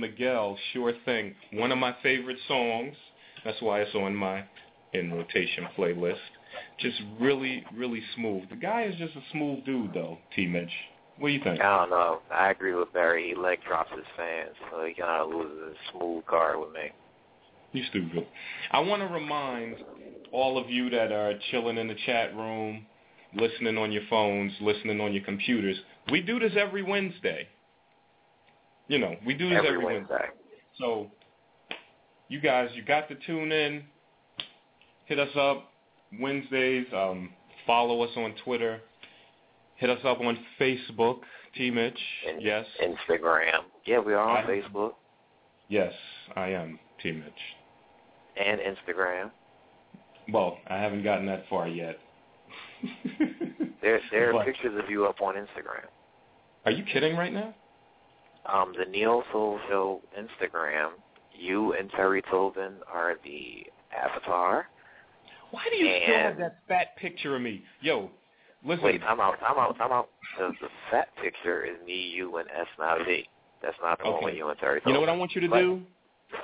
Miguel, 0.00 0.56
Sure 0.72 0.92
Thing. 1.04 1.34
One 1.52 1.72
of 1.72 1.78
my 1.78 1.94
favorite 2.02 2.38
songs. 2.46 2.94
That's 3.44 3.60
why 3.60 3.80
it's 3.80 3.94
on 3.94 4.14
my 4.14 4.44
in 4.92 5.12
rotation 5.12 5.68
playlist. 5.76 6.16
Just 6.78 7.00
really, 7.20 7.64
really 7.74 8.02
smooth. 8.14 8.48
The 8.50 8.56
guy 8.56 8.84
is 8.84 8.94
just 8.96 9.14
a 9.14 9.22
smooth 9.32 9.64
dude, 9.64 9.94
though, 9.94 10.18
T. 10.34 10.46
Mitch. 10.46 10.70
What 11.18 11.28
do 11.28 11.34
you 11.34 11.42
think? 11.42 11.60
I 11.60 11.78
don't 11.78 11.90
know. 11.90 12.20
I 12.30 12.50
agree 12.50 12.74
with 12.74 12.92
Barry. 12.92 13.28
He 13.28 13.34
leg 13.34 13.58
drops 13.66 13.90
his 13.94 14.04
fans, 14.16 14.54
so 14.70 14.84
he 14.84 14.94
kind 14.94 15.22
of 15.22 15.30
loses 15.30 15.68
his 15.68 15.76
smooth 15.92 16.24
card 16.26 16.60
with 16.60 16.72
me. 16.72 16.92
You 17.72 17.84
stupid. 17.90 18.26
I 18.70 18.80
want 18.80 19.02
to 19.02 19.08
remind 19.08 19.76
all 20.32 20.56
of 20.58 20.70
you 20.70 20.88
that 20.90 21.12
are 21.12 21.34
chilling 21.50 21.76
in 21.76 21.88
the 21.88 21.96
chat 22.06 22.34
room, 22.34 22.86
listening 23.34 23.76
on 23.76 23.92
your 23.92 24.04
phones, 24.08 24.52
listening 24.60 25.00
on 25.00 25.12
your 25.12 25.24
computers. 25.24 25.76
We 26.10 26.20
do 26.22 26.38
this 26.38 26.52
every 26.56 26.82
Wednesday. 26.82 27.48
You 28.88 28.98
know, 28.98 29.14
we 29.26 29.34
do 29.34 29.48
this 29.48 29.58
Every 29.58 29.70
every, 29.70 29.84
Wednesday. 29.84 30.26
So, 30.78 31.10
you 32.28 32.40
guys, 32.40 32.70
you 32.74 32.82
got 32.84 33.08
to 33.08 33.14
tune 33.26 33.52
in. 33.52 33.82
Hit 35.06 35.18
us 35.18 35.28
up 35.36 35.70
Wednesdays. 36.20 36.86
Um, 36.94 37.30
follow 37.66 38.02
us 38.02 38.10
on 38.16 38.34
Twitter. 38.44 38.80
Hit 39.76 39.90
us 39.90 40.00
up 40.04 40.20
on 40.20 40.38
Facebook, 40.60 41.18
T. 41.54 41.70
Mitch. 41.70 41.98
And 42.28 42.42
yes. 42.42 42.64
Instagram. 42.82 43.60
Yeah, 43.86 44.00
we 44.00 44.12
are 44.14 44.26
on 44.28 44.44
I- 44.44 44.46
Facebook 44.48 44.92
Yes, 45.70 45.92
I 46.34 46.48
am 46.48 46.78
T. 47.02 47.12
Mitch. 47.12 47.24
and 48.42 48.58
Instagram. 48.60 49.30
Well, 50.32 50.58
I 50.68 50.76
haven't 50.76 51.02
gotten 51.04 51.26
that 51.26 51.44
far 51.50 51.68
yet. 51.68 51.98
There, 53.82 54.00
there 54.10 54.30
are 54.30 54.32
But- 54.38 54.46
pictures 54.46 54.78
of 54.82 54.90
you 54.90 55.06
up 55.06 55.20
on 55.20 55.34
Instagram. 55.34 55.84
Are 56.64 56.70
you 56.72 56.84
kidding 56.84 57.16
right 57.16 57.32
now? 57.32 57.54
Um, 58.52 58.72
the 58.78 58.84
Neil 58.90 59.22
Soul 59.32 59.58
Show 59.68 60.00
Instagram. 60.18 60.90
You 61.38 61.74
and 61.74 61.90
Terry 61.90 62.22
Tobin 62.30 62.72
are 62.92 63.14
the 63.24 63.64
avatar. 63.96 64.66
Why 65.50 65.62
do 65.70 65.76
you 65.76 66.00
still 66.02 66.16
have 66.16 66.36
that 66.38 66.58
fat 66.66 66.96
picture 66.96 67.36
of 67.36 67.42
me? 67.42 67.62
Yo, 67.80 68.10
listen. 68.64 68.84
Wait, 68.84 69.00
I'm 69.06 69.20
out. 69.20 69.36
I'm 69.46 69.56
out. 69.58 69.76
I'm 69.80 69.92
out. 69.92 70.08
The, 70.38 70.48
the 70.60 70.68
fat 70.90 71.08
picture 71.22 71.64
is 71.64 71.76
me, 71.86 71.94
you, 72.14 72.36
and 72.38 72.48
S 72.50 72.66
not 72.78 72.98
V. 73.06 73.24
That's 73.62 73.76
not 73.82 73.98
the 73.98 74.04
one 74.06 74.14
Okay. 74.16 74.24
with 74.26 74.34
you 74.34 74.48
and 74.48 74.58
Terry 74.58 74.80
you 74.84 74.92
know 74.92 75.00
what 75.00 75.08
I 75.08 75.16
want 75.16 75.32
you 75.34 75.40
to 75.42 75.48
But 75.48 75.58
do? 75.60 75.80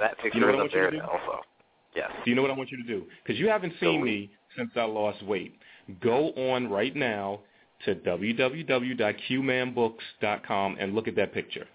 That 0.00 0.16
picture 0.18 0.38
You 0.38 0.46
know 0.46 0.48
is 0.48 0.54
up 0.54 0.58
want 0.60 0.72
you 0.72 0.80
to 0.84 0.90
there 0.90 1.04
also. 1.06 1.40
Yes. 1.94 2.10
Do 2.24 2.30
you 2.30 2.34
know 2.36 2.42
what 2.42 2.50
I 2.50 2.54
want 2.54 2.70
you 2.70 2.78
to 2.82 2.88
do? 2.88 3.04
Because 3.22 3.38
you 3.38 3.48
haven't 3.48 3.74
seen 3.80 4.00
we- 4.00 4.10
me 4.10 4.30
since 4.56 4.70
I 4.76 4.84
lost 4.84 5.22
weight. 5.24 5.58
Go 6.00 6.30
on 6.30 6.70
right 6.70 6.94
now 6.96 7.40
to 7.84 7.94
www.qmanbooks.com 7.96 10.76
and 10.80 10.94
look 10.94 11.06
at 11.08 11.16
that 11.16 11.34
picture. 11.34 11.66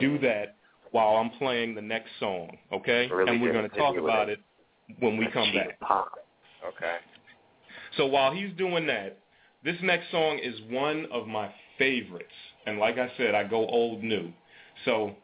Do 0.00 0.18
that 0.18 0.56
while 0.90 1.16
I'm 1.16 1.30
playing 1.30 1.74
the 1.74 1.82
next 1.82 2.10
song, 2.18 2.56
okay? 2.72 3.08
Really 3.12 3.32
and 3.32 3.42
we're 3.42 3.52
going 3.52 3.68
to 3.68 3.76
talk 3.76 3.96
about 3.96 4.28
it. 4.28 4.40
when 5.00 5.16
we 5.16 5.28
come 5.32 5.52
back. 5.52 5.78
Pop. 5.80 6.12
Okay. 6.66 6.96
So 7.96 8.06
while 8.06 8.32
he's 8.32 8.52
doing 8.56 8.86
that, 8.86 9.18
this 9.64 9.76
next 9.82 10.10
song 10.10 10.38
is 10.42 10.54
one 10.70 11.06
of 11.12 11.26
my 11.26 11.50
favorites. 11.78 12.26
And 12.66 12.78
like 12.78 12.98
I 12.98 13.10
said, 13.16 13.34
I 13.34 13.44
go 13.44 13.66
old 13.66 14.02
new. 14.02 14.32
So 14.84 15.14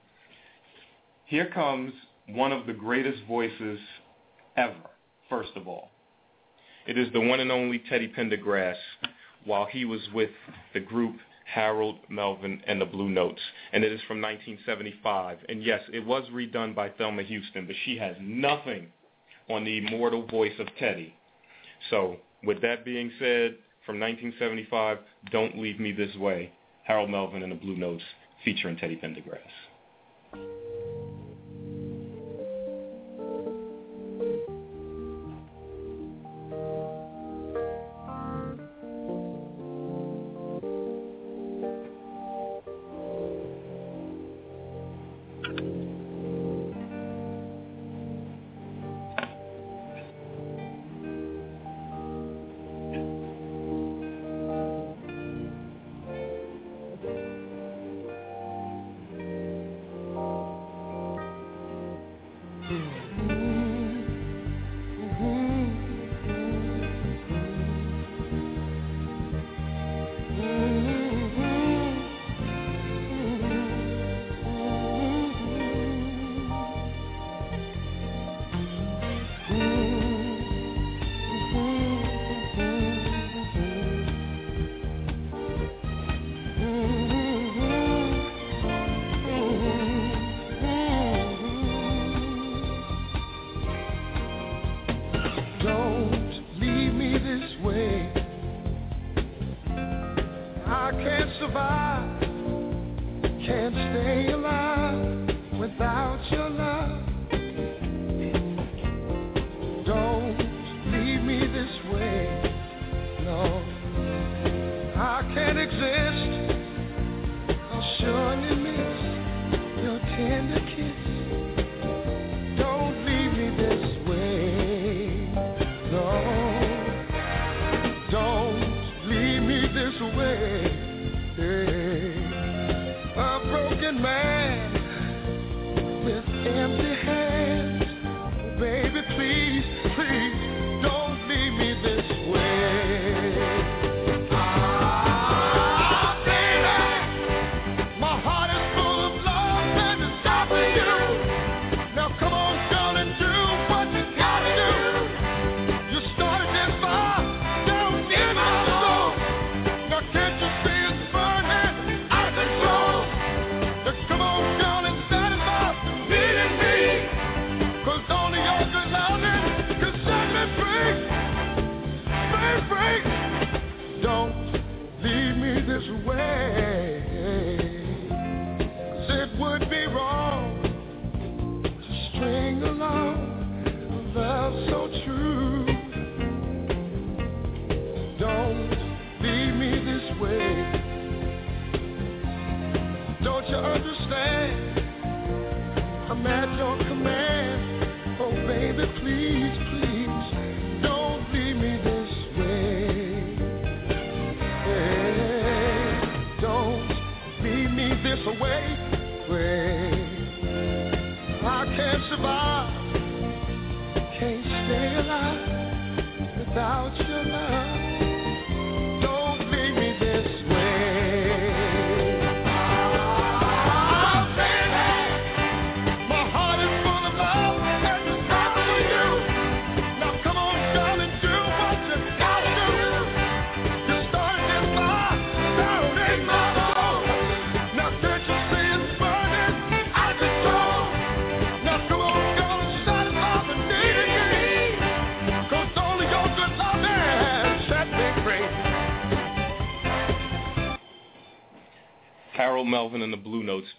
here 1.26 1.50
comes 1.52 1.92
one 2.28 2.52
of 2.52 2.66
the 2.66 2.72
greatest 2.72 3.18
voices 3.28 3.78
ever, 4.56 4.74
first 5.28 5.52
of 5.56 5.68
all. 5.68 5.90
It 6.86 6.98
is 6.98 7.12
the 7.12 7.20
one 7.20 7.40
and 7.40 7.52
only 7.52 7.82
Teddy 7.88 8.12
Pendergrass 8.16 8.76
while 9.44 9.66
he 9.66 9.84
was 9.84 10.00
with 10.14 10.30
the 10.74 10.80
group 10.80 11.16
Harold 11.52 11.98
Melvin 12.08 12.62
and 12.66 12.80
the 12.80 12.86
Blue 12.86 13.10
Notes. 13.10 13.40
And 13.72 13.84
it 13.84 13.92
is 13.92 14.00
from 14.08 14.22
1975. 14.22 15.38
And 15.48 15.62
yes, 15.62 15.80
it 15.92 16.04
was 16.04 16.24
redone 16.32 16.74
by 16.74 16.88
Thelma 16.88 17.22
Houston, 17.22 17.66
but 17.66 17.76
she 17.84 17.98
has 17.98 18.16
nothing 18.20 18.86
on 19.50 19.64
the 19.64 19.78
immortal 19.78 20.26
voice 20.26 20.58
of 20.58 20.66
Teddy. 20.78 21.14
So, 21.90 22.16
with 22.44 22.62
that 22.62 22.84
being 22.84 23.10
said, 23.18 23.56
from 23.84 24.00
1975, 24.00 24.98
Don't 25.30 25.58
Leave 25.58 25.78
Me 25.78 25.92
This 25.92 26.14
Way, 26.16 26.52
Harold 26.84 27.10
Melvin 27.10 27.42
and 27.42 27.52
the 27.52 27.56
Blue 27.56 27.76
Notes 27.76 28.02
featuring 28.44 28.76
Teddy 28.76 28.96
Pendergrass. 28.96 30.71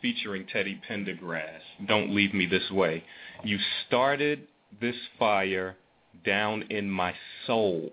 Featuring 0.03 0.45
Teddy 0.51 0.79
Pendergrass. 0.87 1.61
Don't 1.87 2.13
leave 2.13 2.35
me 2.35 2.45
this 2.45 2.69
way. 2.69 3.03
You 3.43 3.57
started 3.87 4.47
this 4.79 4.97
fire 5.17 5.77
down 6.23 6.63
in 6.69 6.91
my 6.91 7.15
soul. 7.47 7.89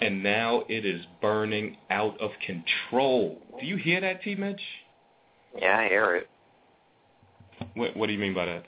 And 0.00 0.22
now 0.22 0.62
it 0.68 0.86
is 0.86 1.02
burning 1.20 1.76
out 1.90 2.18
of 2.20 2.30
control. 2.46 3.42
Do 3.60 3.66
you 3.66 3.76
hear 3.76 4.00
that, 4.00 4.22
T. 4.22 4.36
Mitch? 4.36 4.60
Yeah, 5.60 5.76
I 5.76 5.88
hear 5.88 6.14
it. 6.14 6.30
What, 7.74 7.96
what 7.96 8.06
do 8.06 8.12
you 8.12 8.18
mean 8.20 8.34
by 8.34 8.46
that? 8.46 8.64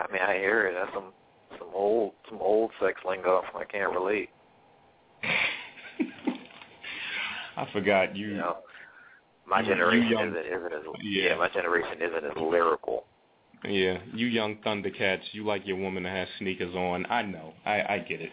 I 0.00 0.12
mean, 0.12 0.22
I 0.22 0.34
hear 0.38 0.66
it. 0.66 0.74
That's 0.74 0.92
some 0.92 1.12
some 1.58 1.68
old 1.74 2.12
some 2.28 2.38
old 2.40 2.70
sex 2.80 3.00
lingo. 3.06 3.42
I 3.54 3.64
can't 3.64 3.92
relate. 3.92 4.30
I 7.56 7.68
forgot 7.72 8.16
you. 8.16 8.28
You 8.28 8.36
know, 8.38 8.56
my 9.50 9.62
generation 9.62 10.08
young- 10.08 10.28
isn't 10.28 10.46
isn't 10.46 10.72
as 10.72 10.82
Yeah. 11.02 11.22
yeah. 11.30 11.34
My 11.36 11.48
generation 11.48 12.00
isn't 12.00 12.24
as 12.24 12.36
lyrical. 12.36 13.04
Yeah, 13.64 13.98
you 14.14 14.26
young 14.26 14.56
Thundercats, 14.64 15.34
you 15.34 15.44
like 15.44 15.66
your 15.66 15.76
woman 15.76 16.04
to 16.04 16.08
have 16.08 16.28
sneakers 16.38 16.74
on. 16.74 17.04
I 17.10 17.22
know. 17.22 17.52
I 17.66 17.82
I 17.94 17.98
get 17.98 18.20
it. 18.22 18.32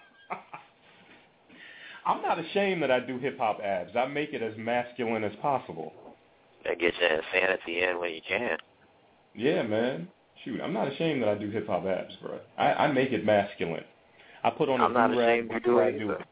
I'm 2.06 2.22
not 2.22 2.38
ashamed 2.38 2.82
that 2.82 2.90
I 2.90 3.00
do 3.00 3.18
hip 3.18 3.38
hop 3.38 3.60
abs. 3.60 3.92
I 3.96 4.06
make 4.06 4.32
it 4.32 4.42
as 4.42 4.54
masculine 4.56 5.24
as 5.24 5.32
possible. 5.42 5.92
That 6.64 6.78
gets 6.78 6.96
you 7.00 7.06
insanity 7.06 7.82
in 7.82 7.98
when 7.98 8.12
you 8.12 8.20
can. 8.26 8.58
Yeah, 9.34 9.62
man. 9.62 10.08
Shoot, 10.44 10.60
I'm 10.60 10.72
not 10.72 10.90
ashamed 10.90 11.22
that 11.22 11.28
I 11.28 11.34
do 11.34 11.50
hip 11.50 11.66
hop 11.66 11.84
abs, 11.84 12.14
bro. 12.22 12.38
I, 12.58 12.72
I 12.72 12.92
make 12.92 13.12
it 13.12 13.24
masculine. 13.24 13.84
I 14.42 14.50
put 14.50 14.68
on 14.68 14.80
a 14.80 14.84
I'm 14.84 14.92
not 14.94 15.12
do-rag 15.12 15.44
ashamed 15.44 15.52
you 15.52 15.60
do 15.60 15.78
it 15.78 15.98
do 15.98 16.10
it. 16.12 16.22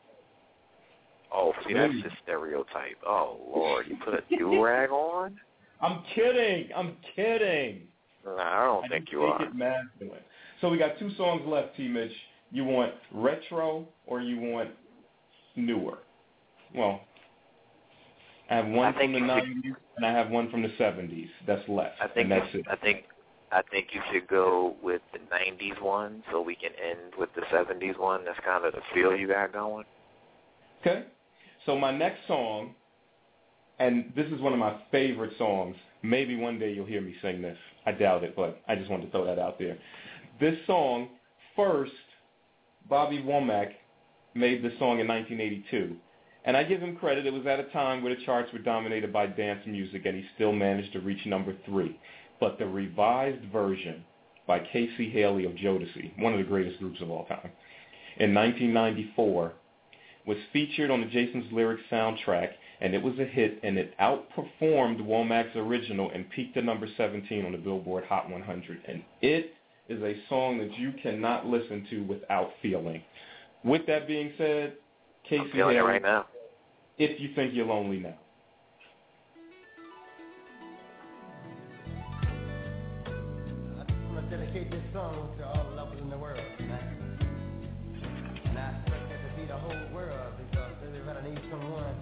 Oh, 1.33 1.53
see, 1.67 1.75
that's 1.75 1.93
the 1.93 2.11
stereotype. 2.23 2.97
Oh 3.07 3.39
Lord, 3.55 3.87
you 3.87 3.97
put 4.03 4.15
a 4.15 4.23
do 4.37 4.63
rag 4.65 4.91
on? 4.91 5.39
I'm 5.81 6.03
kidding. 6.15 6.71
I'm 6.75 6.97
kidding. 7.15 7.83
Nah, 8.25 8.33
I 8.41 8.65
don't 8.65 8.85
I 8.87 8.89
think 8.89 9.13
you 9.13 9.21
make 9.21 9.29
are. 9.29 9.45
it 9.45 9.55
masculine. 9.55 10.23
So 10.61 10.71
we 10.71 10.79
got 10.79 10.99
two 10.99 11.11
songs 11.17 11.43
left, 11.47 11.77
T. 11.77 11.87
Mitch. 11.87 12.13
You 12.51 12.65
want 12.65 12.95
retro 13.13 13.87
or 14.07 14.21
you 14.21 14.41
want 14.41 14.71
newer? 15.59 15.99
Well, 16.75 17.01
I 18.51 18.57
have 18.57 18.67
one 18.67 18.95
I 18.95 18.99
from 18.99 19.13
the 19.13 19.19
'90s 19.21 19.77
and 19.97 20.07
I 20.07 20.13
have 20.13 20.31
one 20.31 20.51
from 20.51 20.63
the 20.63 20.69
'70s. 20.69 21.29
That's 21.47 21.67
left, 21.69 21.97
I 22.01 22.09
think 22.09 22.29
that's 22.29 22.47
it. 22.55 22.67
I 22.71 22.77
think 22.77 23.05
I 23.51 23.63
think 23.71 23.89
you 23.93 24.01
should 24.13 24.29
go 24.29 24.77
with 24.83 25.03
the 25.13 25.19
'90s 25.19 25.81
one, 25.83 26.23
so 26.31 26.41
we 26.41 26.55
can 26.55 26.71
end 26.83 27.13
with 27.19 27.31
the 27.35 27.43
'70s 27.53 27.99
one. 27.99 28.25
That's 28.25 28.39
kind 28.45 28.65
of 28.65 28.73
the 28.73 28.81
feel 28.95 29.15
you 29.17 29.29
got 29.29 29.53
going. 29.53 29.85
Okay. 30.81 31.05
So 31.67 31.77
my 31.77 31.91
next 31.91 32.27
song, 32.27 32.75
and 33.79 34.13
this 34.17 34.27
is 34.27 34.41
one 34.41 34.53
of 34.53 34.59
my 34.59 34.81
favorite 34.91 35.33
songs. 35.39 35.77
Maybe 36.03 36.37
one 36.37 36.59
day 36.59 36.73
you'll 36.73 36.87
hear 36.87 37.01
me 37.01 37.15
sing 37.21 37.43
this. 37.43 37.59
I 37.85 37.93
doubt 37.93 38.23
it, 38.25 38.37
but 38.37 38.63
I 38.69 38.77
just 38.77 38.91
wanted 38.91 39.07
to 39.07 39.11
throw 39.11 39.27
that 39.27 39.39
out 39.39 39.59
there. 39.59 39.77
This 40.41 40.57
song, 40.67 41.09
first, 41.57 41.93
Bobby 42.89 43.19
Womack 43.19 43.73
made 44.39 44.63
the 44.63 44.71
song 44.79 45.01
in 45.01 45.09
1982. 45.09 45.97
And 46.45 46.57
I 46.57 46.65
give 46.65 46.81
him 46.81 46.97
credit. 46.97 47.27
It 47.27 47.33
was 47.33 47.47
at 47.47 47.61
a 47.61 47.65
time 47.65 48.03
where 48.03 48.15
the 48.15 48.25
charts 48.25 48.53
were 48.53 48.59
dominated 48.61 49.13
by 49.13 49.27
dance 49.27 49.61
music, 49.67 50.07
and 50.07 50.17
he 50.17 50.25
still 50.35 50.53
managed 50.53 50.93
to 50.93 51.01
reach 51.01 51.27
number 51.27 51.55
three. 51.67 51.99
But 52.41 52.59
the 52.59 52.67
revised 52.67 53.45
version 53.53 54.05
by 54.47 54.61
K-Ci 54.61 55.11
Hailey 55.11 55.45
of 55.45 55.53
Jodeci, 55.53 56.19
one 56.19 56.33
of 56.33 56.39
the 56.39 56.45
greatest 56.45 56.79
groups 56.79 57.01
of 57.03 57.11
all 57.11 57.27
time, 57.27 57.51
in 58.17 58.33
1994, 58.33 59.53
was 60.27 60.39
featured 60.53 60.91
on 60.91 61.01
the 61.01 61.07
Jason's 61.07 61.53
Lyrics 61.53 61.83
soundtrack, 61.91 62.51
and 62.81 62.95
it 62.95 63.03
was 63.03 63.19
a 63.19 63.25
hit, 63.25 63.59
and 63.63 63.77
it 63.77 63.95
outperformed 63.99 65.01
Womack's 65.01 65.57
original 65.57 66.11
and 66.11 66.31
peaked 66.31 66.57
at 66.57 66.65
number 66.65 66.87
17 66.97 67.45
on 67.45 67.53
the 67.53 67.59
Billboard 67.59 68.05
Hot 68.05 68.31
100. 68.31 68.81
And 68.87 69.03
it 69.21 69.55
is 69.89 70.03
a 70.03 70.17
song 70.29 70.59
that 70.59 70.79
you 70.79 70.93
cannot 71.03 71.47
listen 71.47 71.87
to 71.91 72.05
without 72.05 72.53
feeling. 72.63 73.03
With 73.65 73.87
that 73.87 74.07
being 74.07 74.33
said, 74.39 74.75
K-Ci 75.29 75.43
I'm 75.43 75.51
feeling 75.51 75.77
it 75.77 75.81
right 75.81 76.03
now. 76.03 76.27
if 76.97 77.21
you 77.21 77.31
think 77.35 77.55
you're 77.55 77.67
lonely 77.67 77.99
now. 77.99 78.15
I 83.07 83.85
just 83.85 84.13
want 84.13 84.31
to 84.31 84.37
dedicate 84.37 84.71
this 84.71 84.83
song 84.93 85.35
to 85.39 85.47
all 85.47 85.71
lovers 85.77 86.01
in 86.01 86.09
the 86.09 86.17
world 86.17 86.41
tonight. 86.57 86.83
And 88.47 88.59
I 88.59 88.81
expect 88.81 89.13
it 89.13 89.29
to 89.29 89.41
be 89.41 89.47
the 89.47 89.57
whole 89.57 89.95
world 89.95 90.33
because 90.39 90.73
everybody 90.87 91.31
needs 91.31 91.43
someone 91.51 91.95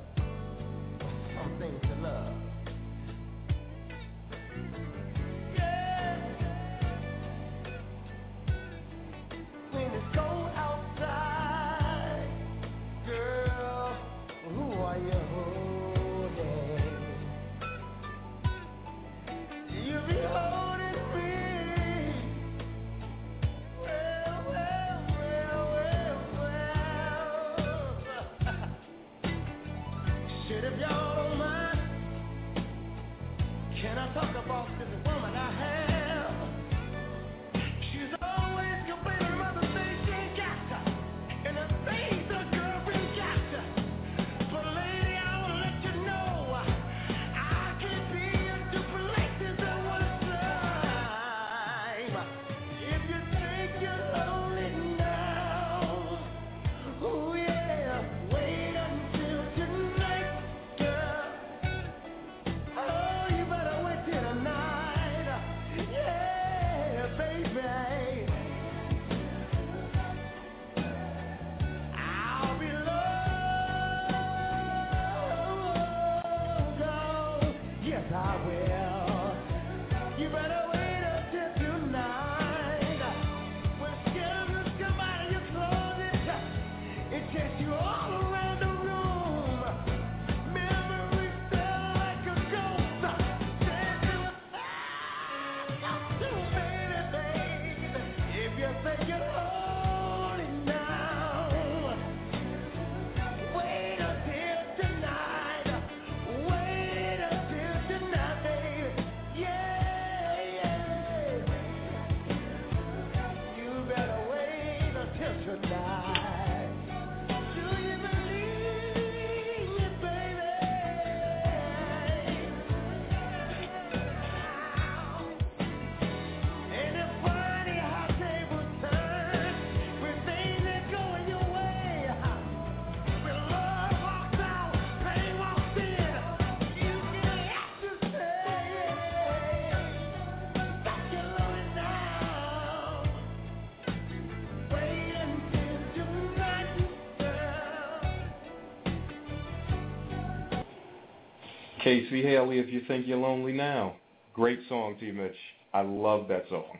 K-Ci 151.86 152.20
Hailey, 152.20 152.58
if 152.58 152.68
you 152.68 152.80
think 152.88 153.06
you're 153.06 153.16
lonely 153.16 153.52
now. 153.52 153.94
Great 154.34 154.58
song, 154.68 154.96
T. 154.98 155.12
Mitch. 155.12 155.36
I 155.72 155.82
love 155.82 156.26
that 156.26 156.44
song. 156.50 156.78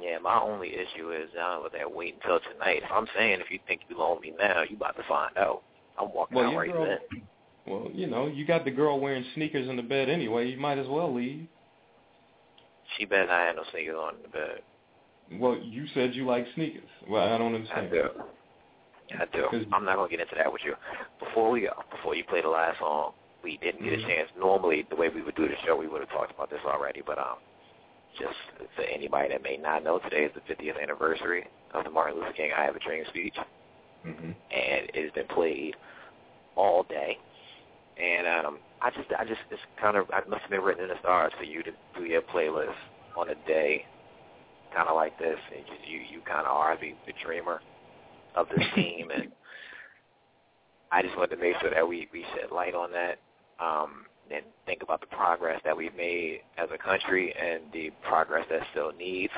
Yeah, 0.00 0.18
my 0.18 0.38
only 0.40 0.68
issue 0.68 1.10
is 1.10 1.28
uh, 1.36 1.58
with 1.64 1.72
that 1.72 1.92
wait 1.92 2.14
until 2.22 2.38
tonight. 2.52 2.82
If 2.84 2.92
I'm 2.92 3.08
saying 3.18 3.40
if 3.40 3.50
you 3.50 3.58
think 3.66 3.80
you're 3.88 3.98
lonely 3.98 4.32
now, 4.38 4.62
you 4.70 4.76
about 4.76 4.94
to 4.98 5.02
find 5.08 5.36
out. 5.36 5.62
I'm 5.98 6.14
walking 6.14 6.36
Well, 6.36 6.46
out 6.46 6.56
right 6.56 6.72
girl- 6.72 6.86
then. 6.86 7.22
Well, 7.66 7.90
you 7.92 8.06
know, 8.06 8.28
you 8.28 8.46
got 8.46 8.64
the 8.64 8.70
girl 8.70 9.00
wearing 9.00 9.24
sneakers 9.34 9.68
in 9.68 9.74
the 9.74 9.82
bed 9.82 10.08
anyway. 10.08 10.46
You 10.48 10.58
might 10.58 10.78
as 10.78 10.86
well 10.86 11.12
leave. 11.12 11.48
She 12.96 13.06
better 13.06 13.26
not 13.26 13.40
have 13.48 13.56
no 13.56 13.64
sneakers 13.72 13.96
on 13.96 14.14
in 14.14 14.22
the 14.22 14.28
bed. 14.28 14.60
Well, 15.40 15.58
you 15.60 15.86
said 15.92 16.14
you 16.14 16.24
like 16.24 16.46
sneakers. 16.54 16.88
Well, 17.08 17.34
I 17.34 17.36
don't 17.36 17.52
understand. 17.56 17.88
I 17.88 17.90
do. 17.90 18.08
I 19.18 19.24
do. 19.36 19.66
I'm 19.72 19.84
not 19.84 19.96
gonna 19.96 20.08
get 20.08 20.20
into 20.20 20.36
that 20.36 20.52
with 20.52 20.62
you. 20.64 20.74
Before 21.18 21.50
we 21.50 21.62
go, 21.62 21.72
before 21.90 22.14
you 22.14 22.22
play 22.22 22.42
the 22.42 22.48
last 22.48 22.78
song, 22.78 23.12
we 23.42 23.58
didn't 23.62 23.84
get 23.84 23.94
a 23.94 24.02
chance. 24.02 24.28
Normally, 24.38 24.86
the 24.90 24.96
way 24.96 25.08
we 25.08 25.22
would 25.22 25.36
do 25.36 25.48
the 25.48 25.54
show, 25.66 25.76
we 25.76 25.88
would 25.88 26.00
have 26.00 26.10
talked 26.10 26.32
about 26.32 26.50
this 26.50 26.60
already. 26.66 27.02
But 27.04 27.18
um, 27.18 27.36
just 28.18 28.36
for 28.76 28.82
anybody 28.82 29.28
that 29.28 29.42
may 29.42 29.56
not 29.56 29.84
know, 29.84 29.98
today 29.98 30.24
is 30.24 30.32
the 30.34 30.54
50th 30.54 30.82
anniversary 30.82 31.46
of 31.74 31.84
the 31.84 31.90
Martin 31.90 32.18
Luther 32.18 32.32
King 32.32 32.50
"I 32.56 32.64
Have 32.64 32.76
a 32.76 32.80
Dream" 32.80 33.04
speech, 33.08 33.34
hmm 34.04 34.32
and 34.50 34.90
it 34.94 35.02
has 35.04 35.12
been 35.12 35.28
played 35.28 35.76
all 36.56 36.82
day. 36.84 37.16
And 37.96 38.26
um, 38.46 38.58
I 38.82 38.90
just, 38.90 39.08
I 39.18 39.24
just, 39.24 39.40
it's 39.50 39.60
kind 39.80 39.96
of, 39.96 40.06
it 40.12 40.28
must 40.28 40.42
have 40.42 40.50
been 40.50 40.62
written 40.62 40.84
in 40.84 40.88
the 40.90 40.98
stars 41.00 41.32
for 41.38 41.44
you 41.44 41.62
to 41.62 41.70
do 41.96 42.04
your 42.04 42.22
playlist 42.22 42.74
on 43.16 43.28
a 43.28 43.34
day, 43.46 43.84
kind 44.74 44.88
of 44.88 44.96
like 44.96 45.18
this. 45.18 45.38
And 45.54 45.64
you, 45.86 45.98
you, 45.98 46.04
you 46.10 46.20
kind 46.26 46.46
of 46.46 46.56
are 46.56 46.76
the, 46.80 46.94
the 47.06 47.12
dreamer 47.24 47.60
of 48.34 48.48
this 48.48 48.64
team, 48.74 49.10
and 49.14 49.30
I 50.92 51.02
just 51.02 51.16
wanted 51.16 51.36
to 51.36 51.42
make 51.42 51.54
sure 51.60 51.70
that 51.70 51.86
we 51.86 52.08
we 52.12 52.24
shed 52.34 52.50
light 52.52 52.74
on 52.74 52.90
that, 52.92 53.18
um, 53.60 54.04
and 54.30 54.44
think 54.66 54.82
about 54.82 55.00
the 55.00 55.06
progress 55.08 55.60
that 55.64 55.76
we've 55.76 55.94
made 55.96 56.40
as 56.56 56.68
a 56.72 56.78
country 56.78 57.34
and 57.34 57.62
the 57.72 57.90
progress 58.08 58.46
that 58.50 58.60
still 58.70 58.92
needs 58.98 59.32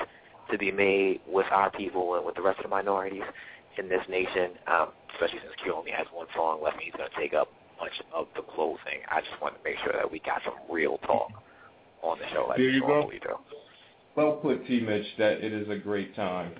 to 0.51 0.57
be 0.57 0.71
made 0.71 1.19
with 1.27 1.47
our 1.51 1.71
people 1.71 2.15
and 2.15 2.25
with 2.25 2.35
the 2.35 2.41
rest 2.41 2.59
of 2.59 2.63
the 2.63 2.69
minorities 2.69 3.23
in 3.77 3.89
this 3.89 4.01
nation. 4.09 4.51
Um, 4.67 4.89
especially 5.13 5.39
since 5.39 5.53
Q 5.63 5.73
only 5.75 5.91
has 5.91 6.07
one 6.13 6.27
song 6.35 6.61
left, 6.63 6.75
and 6.75 6.83
he's 6.83 6.93
going 6.93 7.09
to 7.09 7.15
take 7.19 7.33
up 7.33 7.49
much 7.79 7.91
of 8.13 8.27
the 8.35 8.41
closing. 8.41 9.01
I 9.09 9.21
just 9.21 9.39
want 9.41 9.55
to 9.55 9.61
make 9.63 9.77
sure 9.83 9.93
that 9.93 10.09
we 10.11 10.19
got 10.19 10.41
some 10.45 10.53
real 10.69 10.97
talk 10.99 11.31
on 12.01 12.17
the 12.19 12.25
show 12.33 12.45
like 12.47 12.57
There 12.57 12.67
we 12.67 12.73
you 12.73 12.81
go. 12.81 13.09
do. 13.11 13.35
Well 14.15 14.33
put, 14.33 14.65
T. 14.67 14.79
Mitch, 14.79 15.05
that 15.17 15.43
it 15.43 15.53
is 15.53 15.69
a 15.69 15.77
great 15.77 16.15
time 16.15 16.51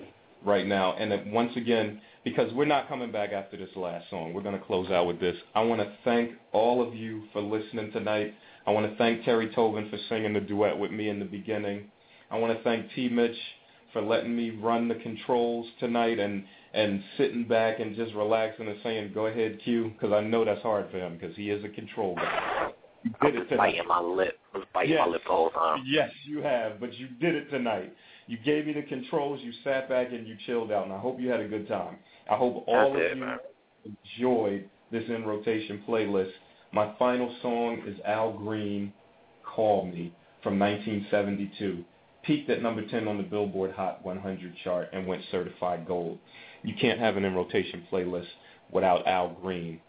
right 0.44 0.66
now. 0.66 0.94
And 0.94 1.10
that 1.12 1.26
once 1.26 1.52
again, 1.56 2.00
because 2.24 2.52
we're 2.54 2.64
not 2.64 2.88
coming 2.88 3.12
back 3.12 3.32
after 3.32 3.56
this 3.56 3.68
last 3.76 4.08
song, 4.10 4.32
we're 4.32 4.42
going 4.42 4.58
to 4.58 4.64
close 4.64 4.90
out 4.90 5.06
with 5.06 5.20
this. 5.20 5.36
I 5.54 5.62
want 5.62 5.80
to 5.82 5.92
thank 6.04 6.32
all 6.52 6.86
of 6.86 6.94
you 6.94 7.24
for 7.32 7.40
listening 7.42 7.92
tonight. 7.92 8.34
I 8.66 8.70
want 8.70 8.90
to 8.90 8.96
thank 8.96 9.24
Terry 9.24 9.50
Tobin 9.54 9.90
for 9.90 9.98
singing 10.08 10.32
the 10.32 10.40
duet 10.40 10.78
with 10.78 10.90
me 10.90 11.10
in 11.10 11.18
the 11.18 11.26
beginning. 11.26 11.84
I 12.30 12.38
want 12.38 12.56
to 12.56 12.64
thank 12.64 12.90
T. 12.94 13.08
Mitch 13.08 13.36
for 13.92 14.00
letting 14.02 14.34
me 14.34 14.50
run 14.50 14.88
the 14.88 14.96
controls 14.96 15.66
tonight 15.78 16.18
and 16.18 16.44
and 16.72 17.00
sitting 17.16 17.44
back 17.46 17.78
and 17.78 17.94
just 17.94 18.12
relaxing 18.14 18.66
and 18.66 18.76
saying, 18.82 19.12
"Go 19.14 19.26
ahead, 19.26 19.60
Q," 19.62 19.92
because 19.92 20.12
I 20.12 20.20
know 20.20 20.44
that's 20.44 20.62
hard 20.62 20.90
for 20.90 20.98
him 20.98 21.16
because 21.16 21.36
he 21.36 21.50
is 21.50 21.62
a 21.62 21.68
control 21.68 22.16
guy. 22.16 22.70
You 23.04 23.12
did 23.22 23.36
it 23.36 23.48
tonight. 23.48 23.74
biting 23.76 23.86
my 23.86 24.00
lip. 24.00 24.38
I 24.54 24.58
was 24.58 24.66
biting 24.72 24.92
Yes. 24.94 25.00
my 25.06 25.12
lip 25.12 25.22
the 25.24 25.30
whole 25.30 25.50
time. 25.50 25.82
Yes, 25.86 26.10
you 26.24 26.40
have, 26.42 26.80
but 26.80 26.94
you 26.94 27.06
did 27.20 27.34
it 27.36 27.50
tonight. 27.50 27.94
You 28.26 28.38
gave 28.38 28.66
me 28.66 28.72
the 28.72 28.82
controls, 28.82 29.40
you 29.42 29.52
sat 29.62 29.88
back 29.88 30.12
and 30.12 30.26
you 30.26 30.36
chilled 30.46 30.72
out, 30.72 30.84
and 30.84 30.92
I 30.92 30.98
hope 30.98 31.20
you 31.20 31.28
had 31.28 31.40
a 31.40 31.48
good 31.48 31.68
time. 31.68 31.96
I 32.30 32.36
hope 32.36 32.64
all 32.66 32.92
That's 32.92 32.96
of 32.96 33.00
it, 33.00 33.16
you 33.16 33.20
man. 33.24 33.38
enjoyed 33.84 34.68
this 34.90 35.04
in 35.08 35.24
rotation 35.24 35.82
playlist. 35.88 36.30
My 36.72 36.94
final 36.98 37.34
song 37.42 37.82
is 37.86 37.98
Al 38.06 38.32
Green, 38.32 38.92
Call 39.44 39.86
Me, 39.86 40.12
from 40.42 40.58
1972. 40.58 41.84
Peaked 42.22 42.48
at 42.48 42.62
number 42.62 42.86
10 42.86 43.06
on 43.06 43.18
the 43.18 43.22
Billboard 43.22 43.72
Hot 43.72 44.02
100 44.04 44.54
chart 44.64 44.88
and 44.92 45.06
went 45.06 45.22
certified 45.30 45.86
gold. 45.86 46.18
You 46.62 46.74
can't 46.80 46.98
have 46.98 47.18
an 47.18 47.24
in 47.26 47.34
rotation 47.34 47.84
playlist 47.92 48.26
without 48.72 49.06
Al 49.06 49.36
Green. 49.42 49.80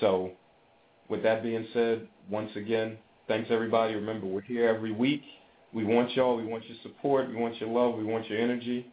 So, 0.00 0.30
with 1.08 1.24
that 1.24 1.42
being 1.42 1.66
said, 1.72 2.06
once 2.30 2.50
again, 2.54 2.96
thanks 3.26 3.48
everybody. 3.50 3.94
Remember, 3.94 4.26
we're 4.26 4.40
here 4.42 4.68
every 4.68 4.92
week. 4.92 5.22
We 5.72 5.84
want 5.84 6.14
y'all. 6.16 6.36
We 6.36 6.44
want 6.44 6.64
your 6.66 6.76
support. 6.82 7.28
We 7.28 7.36
want 7.36 7.60
your 7.60 7.70
love. 7.70 7.94
We 7.96 8.04
want 8.04 8.28
your 8.28 8.38
energy. 8.38 8.86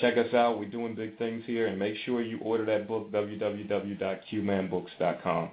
Check 0.00 0.18
us 0.18 0.34
out. 0.34 0.58
We're 0.58 0.68
doing 0.68 0.94
big 0.94 1.16
things 1.16 1.42
here, 1.46 1.68
and 1.68 1.78
make 1.78 1.96
sure 2.04 2.20
you 2.20 2.38
order 2.40 2.66
that 2.66 2.86
book, 2.86 3.10
www.qmanbooks.com. 3.12 5.50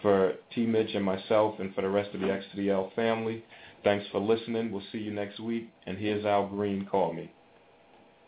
For 0.00 0.32
T. 0.52 0.66
Mitch 0.66 0.94
and 0.94 1.04
myself, 1.04 1.60
and 1.60 1.72
for 1.74 1.82
the 1.82 1.88
rest 1.88 2.12
of 2.12 2.20
the 2.20 2.32
X 2.32 2.44
to 2.50 2.56
the 2.56 2.70
L 2.70 2.90
family, 2.96 3.44
thanks 3.84 4.04
for 4.10 4.18
listening. 4.18 4.72
We'll 4.72 4.82
see 4.90 4.98
you 4.98 5.12
next 5.12 5.38
week. 5.38 5.70
And 5.86 5.96
here's 5.96 6.24
Al 6.24 6.48
Green. 6.48 6.84
Call 6.90 7.12
me. 7.12 7.30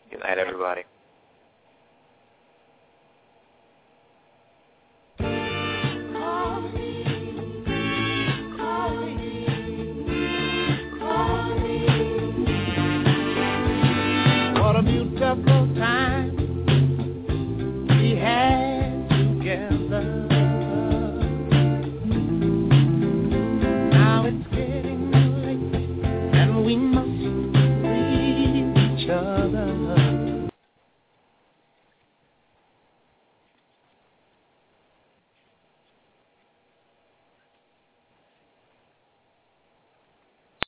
Good 0.09 0.21
night, 0.21 0.37
everybody. 0.37 0.83